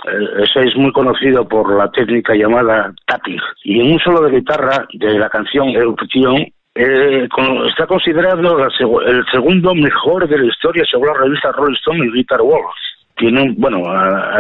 Eh, 0.06 0.44
Ese 0.44 0.64
es 0.68 0.76
muy 0.76 0.92
conocido 0.92 1.48
por 1.48 1.76
la 1.78 1.92
técnica 1.92 2.34
llamada 2.34 2.94
tapping. 3.06 3.40
Y 3.64 3.82
en 3.82 3.94
un 3.94 4.00
solo 4.00 4.22
de 4.22 4.38
guitarra 4.38 4.86
de 4.94 5.20
la 5.20 5.30
canción 5.30 5.70
Erupción 5.70 6.46
eh, 6.74 7.28
está 7.68 7.86
considerado 7.86 8.66
el 9.06 9.26
segundo 9.32 9.76
mejor 9.76 10.28
de 10.28 10.38
la 10.38 10.46
historia 10.46 10.84
según 10.90 11.08
la 11.08 11.14
revista 11.16 11.52
Rolling 11.52 11.76
Stone 11.76 12.06
y 12.06 12.12
Guitar 12.12 12.42
World. 12.42 12.70
Tiene, 13.22 13.54
bueno, 13.56 13.84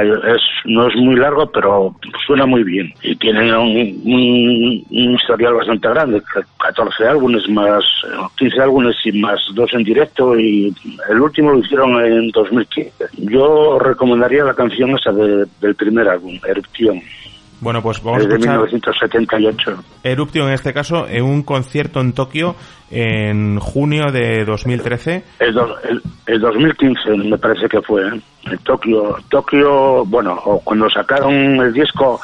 es, 0.01 0.41
no 0.65 0.87
es 0.87 0.95
muy 0.95 1.15
largo, 1.15 1.45
pero 1.51 1.93
suena 2.25 2.47
muy 2.47 2.63
bien. 2.63 2.91
Y 3.03 3.15
tiene 3.15 3.55
un, 3.55 3.67
un- 4.03 4.85
un 4.89 5.13
historial 5.13 5.53
bastante 5.53 5.87
grande, 5.87 6.19
ca- 6.33 6.41
14 6.57 7.05
álbumes 7.07 7.47
más, 7.49 7.83
eh, 8.05 8.17
15 8.37 8.59
álbumes 8.59 8.95
y 9.05 9.11
más 9.19 9.39
dos 9.53 9.71
en 9.75 9.83
directo, 9.83 10.35
y 10.39 10.73
el 11.11 11.21
último 11.21 11.51
lo 11.51 11.59
hicieron 11.59 12.03
en 12.03 12.29
2015. 12.31 13.05
Yo 13.19 13.77
recomendaría 13.77 14.43
la 14.45 14.55
canción 14.55 14.89
esa 14.97 15.11
de- 15.11 15.45
del 15.61 15.75
primer 15.75 16.07
álbum, 16.09 16.39
Erupción. 16.47 16.99
Bueno, 17.61 17.81
pues 17.81 18.01
vamos 18.03 18.21
a 18.21 18.23
desde 18.23 18.35
escuchar 18.39 18.57
1978. 18.57 19.83
Eruption 20.03 20.47
en 20.47 20.53
este 20.53 20.73
caso 20.73 21.07
en 21.07 21.23
un 21.23 21.43
concierto 21.43 22.01
en 22.01 22.13
Tokio 22.13 22.55
en 22.89 23.59
junio 23.59 24.11
de 24.11 24.43
2013. 24.45 25.23
El, 25.39 25.53
do- 25.53 25.77
el, 25.83 26.01
el 26.25 26.39
2015 26.41 27.09
me 27.17 27.37
parece 27.37 27.67
que 27.69 27.81
fue, 27.81 28.01
¿eh? 28.07 28.21
En 28.43 28.57
Tokio, 28.59 29.17
Tokio, 29.29 30.03
bueno, 30.05 30.35
cuando 30.63 30.89
sacaron 30.89 31.31
el 31.61 31.71
disco 31.71 32.19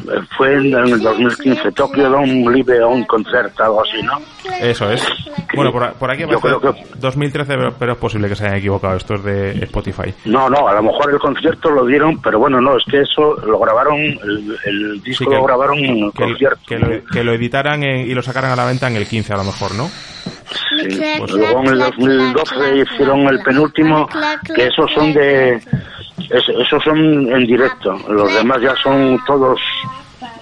eh, 0.00 0.18
fue 0.36 0.54
en, 0.54 0.74
el 0.74 1.00
2015, 1.00 1.70
Tokio 1.70 2.10
Dome 2.10 2.50
Live 2.52 2.82
On 2.82 3.04
Concert, 3.04 3.58
algo 3.60 3.80
así, 3.82 4.02
¿no? 4.02 4.18
Eso 4.60 4.90
es. 4.90 5.06
Bueno, 5.54 5.70
por, 5.70 5.92
por 5.94 6.10
aquí 6.10 6.24
Yo 6.28 6.40
creo 6.40 6.60
que- 6.60 6.84
2013, 6.98 7.54
pero, 7.56 7.72
pero 7.78 7.92
es 7.92 7.98
posible 7.98 8.28
que 8.28 8.34
se 8.34 8.46
hayan 8.46 8.58
equivocado 8.58 8.96
estos 8.96 9.22
de 9.22 9.52
Spotify. 9.62 10.12
No, 10.24 10.50
no, 10.50 10.66
a 10.66 10.74
lo 10.74 10.82
mejor 10.82 11.12
el 11.12 11.20
concierto 11.20 11.70
lo 11.70 11.86
dieron, 11.86 12.20
pero 12.20 12.40
bueno, 12.40 12.60
no, 12.60 12.76
es 12.76 12.84
que 12.90 13.02
eso 13.02 13.36
lo 13.46 13.60
grabaron, 13.60 13.96
el, 13.96 14.56
el 14.66 14.79
disco 15.02 15.24
Sí, 15.24 15.30
que- 15.30 15.36
lo 15.36 15.44
grabaron 15.44 15.78
en 15.78 16.04
el 16.04 16.12
Que, 16.12 16.24
concierto. 16.24 16.60
que 16.66 16.78
lo, 16.78 17.04
que 17.06 17.24
lo 17.24 17.32
editaran 17.32 17.82
en- 17.82 18.10
y 18.10 18.14
lo 18.14 18.22
sacaran 18.22 18.50
a 18.52 18.56
la 18.56 18.64
venta 18.66 18.86
en 18.88 18.96
el 18.96 19.06
15 19.06 19.32
a 19.32 19.36
lo 19.36 19.44
mejor, 19.44 19.74
¿no? 19.74 19.88
Sí, 19.88 21.00
pues 21.18 21.30
luego 21.32 21.60
en 21.60 21.66
el 21.68 21.78
2012 21.78 22.76
hicieron 22.78 23.20
el 23.28 23.40
penúltimo, 23.42 24.08
que 24.54 24.66
esos 24.66 24.90
son 24.92 25.12
de, 25.12 25.54
es- 25.56 26.48
esos 26.58 26.82
son 26.82 26.98
en 27.32 27.46
directo, 27.46 27.96
los 28.08 28.32
demás 28.34 28.60
ya 28.60 28.74
son 28.82 29.18
todos 29.26 29.60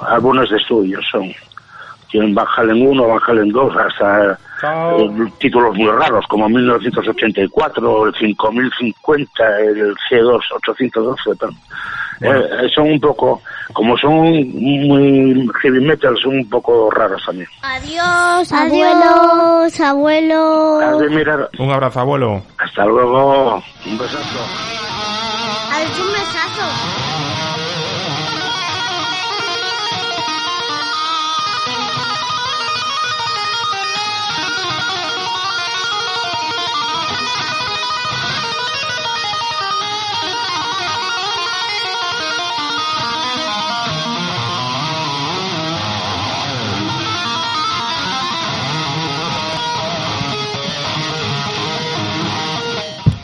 álbumes 0.09 0.49
de 0.51 0.57
estudio, 0.57 0.99
son. 1.11 1.30
Tienen 2.11 2.34
Van 2.34 2.47
Halen 2.57 2.86
1, 2.86 3.07
Van 3.07 3.20
Halen 3.26 3.51
2, 3.51 3.76
hasta 3.76 4.32
eh, 4.32 5.11
títulos 5.39 5.74
muy 5.76 5.89
raros 5.91 6.24
como 6.26 6.49
1984, 6.49 8.07
el 8.07 8.14
5050, 8.14 9.61
el 9.61 9.95
C2 10.11 10.41
812, 10.57 11.30
pero, 12.20 12.44
eh, 12.44 12.68
son 12.74 12.90
un 12.90 13.00
poco, 13.00 13.42
como 13.72 13.96
son 13.98 14.14
muy 14.58 15.48
heavy 15.62 15.80
metal, 15.80 16.16
son 16.22 16.36
un 16.38 16.48
poco 16.48 16.90
raros 16.90 17.22
también. 17.24 17.48
Adiós, 17.62 18.52
adiós, 18.52 19.80
abuelo. 19.80 20.80
Mirar, 21.10 21.50
Un 21.58 21.70
abrazo, 21.70 22.00
abuelo. 22.00 22.42
hasta 22.58 22.84
luego, 22.84 23.62
un 23.86 23.98
besazo. 23.98 24.38
Adiós, 25.72 25.98
un 26.00 26.12
besazo. 26.12 27.07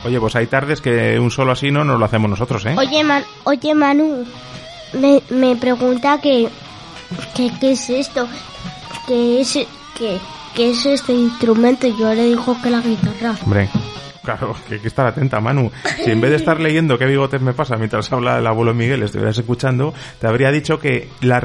Oye, 0.05 0.21
pues 0.21 0.37
hay 0.37 0.47
tardes 0.47 0.81
que 0.81 1.19
un 1.19 1.31
solo 1.31 1.53
así 1.53 1.71
no 1.71 1.85
nos 1.85 1.99
lo 1.99 2.05
hacemos 2.05 2.29
nosotros, 2.31 2.65
¿eh? 2.67 2.75
Oye, 2.77 3.03
Man- 3.05 3.25
oye 3.45 3.75
Manu, 3.75 4.25
me, 4.95 5.23
me 5.31 5.57
pregunta 5.57 6.21
que, 6.21 6.49
que 7.35 7.51
qué 7.61 7.73
es 7.73 7.89
esto, 7.91 8.29
que 9.07 9.41
es, 9.41 9.53
que, 9.99 10.19
que 10.55 10.71
es 10.71 10.85
este 10.87 11.13
instrumento. 11.13 11.87
Yo 11.99 12.13
le 12.15 12.25
digo 12.27 12.57
que 12.63 12.71
la 12.71 12.81
guitarra. 12.81 13.35
Hombre, 13.45 13.69
claro, 14.23 14.55
que 14.69 14.75
hay 14.75 14.81
que 14.81 14.89
estar 14.89 15.07
atenta, 15.07 15.41
Manu. 15.41 15.71
Si 16.05 16.11
en 16.11 16.21
vez 16.21 16.31
de 16.31 16.37
estar 16.37 16.61
leyendo 16.61 16.99
qué 16.99 17.07
bigotes 17.07 17.41
me 17.41 17.55
pasa 17.55 17.77
mientras 17.77 18.13
habla 18.13 18.39
el 18.39 18.47
abuelo 18.47 18.75
Miguel, 18.75 19.03
estuvieras 19.03 19.39
escuchando, 19.39 19.95
te 20.21 20.27
habría 20.27 20.51
dicho 20.51 20.79
que 20.79 21.09
la, 21.23 21.41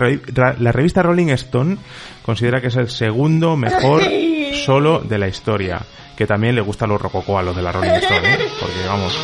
la 0.60 0.72
revista 0.74 1.02
Rolling 1.02 1.30
Stone 1.30 1.78
considera 2.24 2.60
que 2.62 2.68
es 2.68 2.76
el 2.76 2.90
segundo 2.90 3.56
mejor 3.56 4.02
solo 4.54 5.00
de 5.00 5.18
la 5.18 5.28
historia. 5.28 5.80
Que 6.18 6.28
también 6.28 6.54
le 6.56 6.62
gustan 6.62 6.90
los 6.90 7.02
rococó 7.02 7.40
a 7.40 7.42
los 7.44 7.56
de 7.56 7.62
la 7.62 7.72
Rolling 7.72 7.92
Stone, 7.92 8.34
¿eh? 8.34 8.38
Porque 8.60 8.86
vamos. 8.88 9.18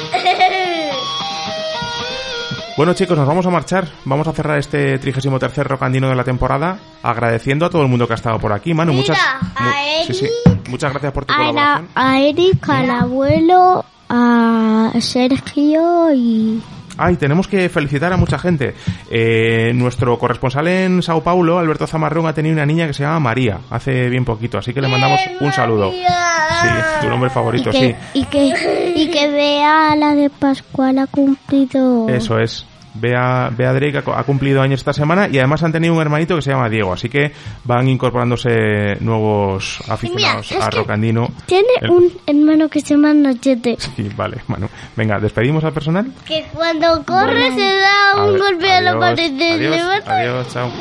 Bueno 2.77 2.93
chicos, 2.93 3.17
nos 3.17 3.27
vamos 3.27 3.45
a 3.45 3.49
marchar. 3.49 3.87
Vamos 4.03 4.27
a 4.27 4.33
cerrar 4.33 4.57
este 4.59 4.97
33 4.99 5.65
rocandino 5.65 6.09
de 6.09 6.15
la 6.15 6.23
temporada 6.25 6.77
agradeciendo 7.03 7.65
a 7.65 7.69
todo 7.69 7.81
el 7.83 7.87
mundo 7.87 8.05
que 8.07 8.13
ha 8.13 8.15
estado 8.15 8.37
por 8.39 8.51
aquí. 8.51 8.73
Manu, 8.73 8.91
muchas, 8.93 9.17
mu- 9.59 9.69
sí, 10.07 10.13
sí. 10.13 10.29
muchas 10.69 10.91
gracias 10.91 11.13
por 11.13 11.25
tu 11.25 11.33
A, 11.33 11.37
la, 11.37 11.43
colaboración. 11.47 11.87
a 11.95 12.19
Eric, 12.19 12.69
al 12.69 12.91
abuelo, 12.91 13.85
a 14.09 14.91
Sergio 14.99 16.13
y... 16.13 16.61
Ah, 16.97 17.11
y 17.11 17.17
tenemos 17.17 17.47
que 17.47 17.67
felicitar 17.69 18.11
a 18.13 18.17
mucha 18.17 18.37
gente. 18.37 18.73
Eh, 19.09 19.71
nuestro 19.75 20.17
corresponsal 20.17 20.67
en 20.67 21.01
Sao 21.01 21.21
Paulo, 21.21 21.59
Alberto 21.59 21.87
Zamarrón, 21.87 22.27
ha 22.27 22.33
tenido 22.33 22.53
una 22.53 22.65
niña 22.65 22.87
que 22.87 22.93
se 22.93 23.03
llama 23.03 23.19
María, 23.19 23.59
hace 23.69 24.09
bien 24.09 24.25
poquito, 24.25 24.57
así 24.57 24.73
que 24.73 24.81
le 24.81 24.87
mandamos 24.87 25.19
un 25.39 25.51
saludo. 25.51 25.91
Sí, 25.91 26.67
tu 27.01 27.09
nombre 27.09 27.29
favorito, 27.29 27.69
y 27.69 27.73
que, 27.73 27.79
sí. 27.79 27.95
y 28.13 28.25
que 28.25 28.93
y 28.95 29.09
que 29.09 29.29
vea 29.29 29.95
la 29.95 30.15
de 30.15 30.29
Pascual 30.29 30.99
ha 30.99 31.07
cumplido 31.07 32.07
Eso 32.07 32.39
es. 32.39 32.65
Bea, 32.95 33.49
Bea 33.55 33.73
Drake 33.73 33.97
ha 33.97 34.01
cu- 34.01 34.11
ha 34.13 34.23
cumplido 34.23 34.61
años 34.61 34.79
esta 34.79 34.93
semana 34.93 35.27
y 35.31 35.37
además 35.37 35.61
han 35.63 35.71
tenido 35.71 35.93
un 35.93 36.01
hermanito 36.01 36.35
que 36.35 36.41
se 36.41 36.51
llama 36.51 36.69
Diego, 36.69 36.93
así 36.93 37.09
que 37.09 37.31
van 37.63 37.87
incorporándose 37.87 38.95
nuevos 39.01 39.81
aficionados 39.89 40.49
Mira, 40.51 40.65
a 40.65 40.69
Rocandino. 40.69 41.29
tiene 41.45 41.67
El- 41.81 41.89
un 41.91 42.11
hermano 42.25 42.69
que 42.69 42.81
se 42.81 42.95
llama 42.95 43.13
Nochete 43.13 43.75
Sí, 43.95 44.09
vale, 44.15 44.37
Manu. 44.47 44.67
Venga, 44.95 45.19
despedimos 45.19 45.63
al 45.63 45.73
personal. 45.73 46.07
que 46.25 46.45
cuando 46.53 47.03
corre 47.05 47.51
se 47.51 47.61
da 47.79 48.23
un 48.23 48.35
Ade- 48.35 48.39
golpe 48.39 48.71
a 48.71 48.81
la 48.81 48.91
adiós, 48.91 48.99
pared 49.05 49.31
de 49.31 49.51
adiós, 49.51 50.03
adiós, 50.07 50.47
chao. 50.53 50.71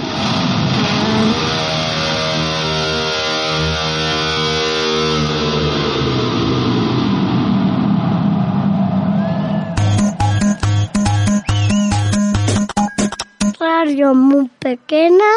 Radio 13.85 14.15
muy 14.15 14.49
pequeña 14.61 15.31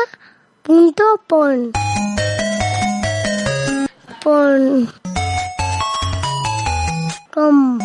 punto 0.64 1.04
pon. 1.28 1.74
Pon. 4.24 4.88
Com 7.34 7.78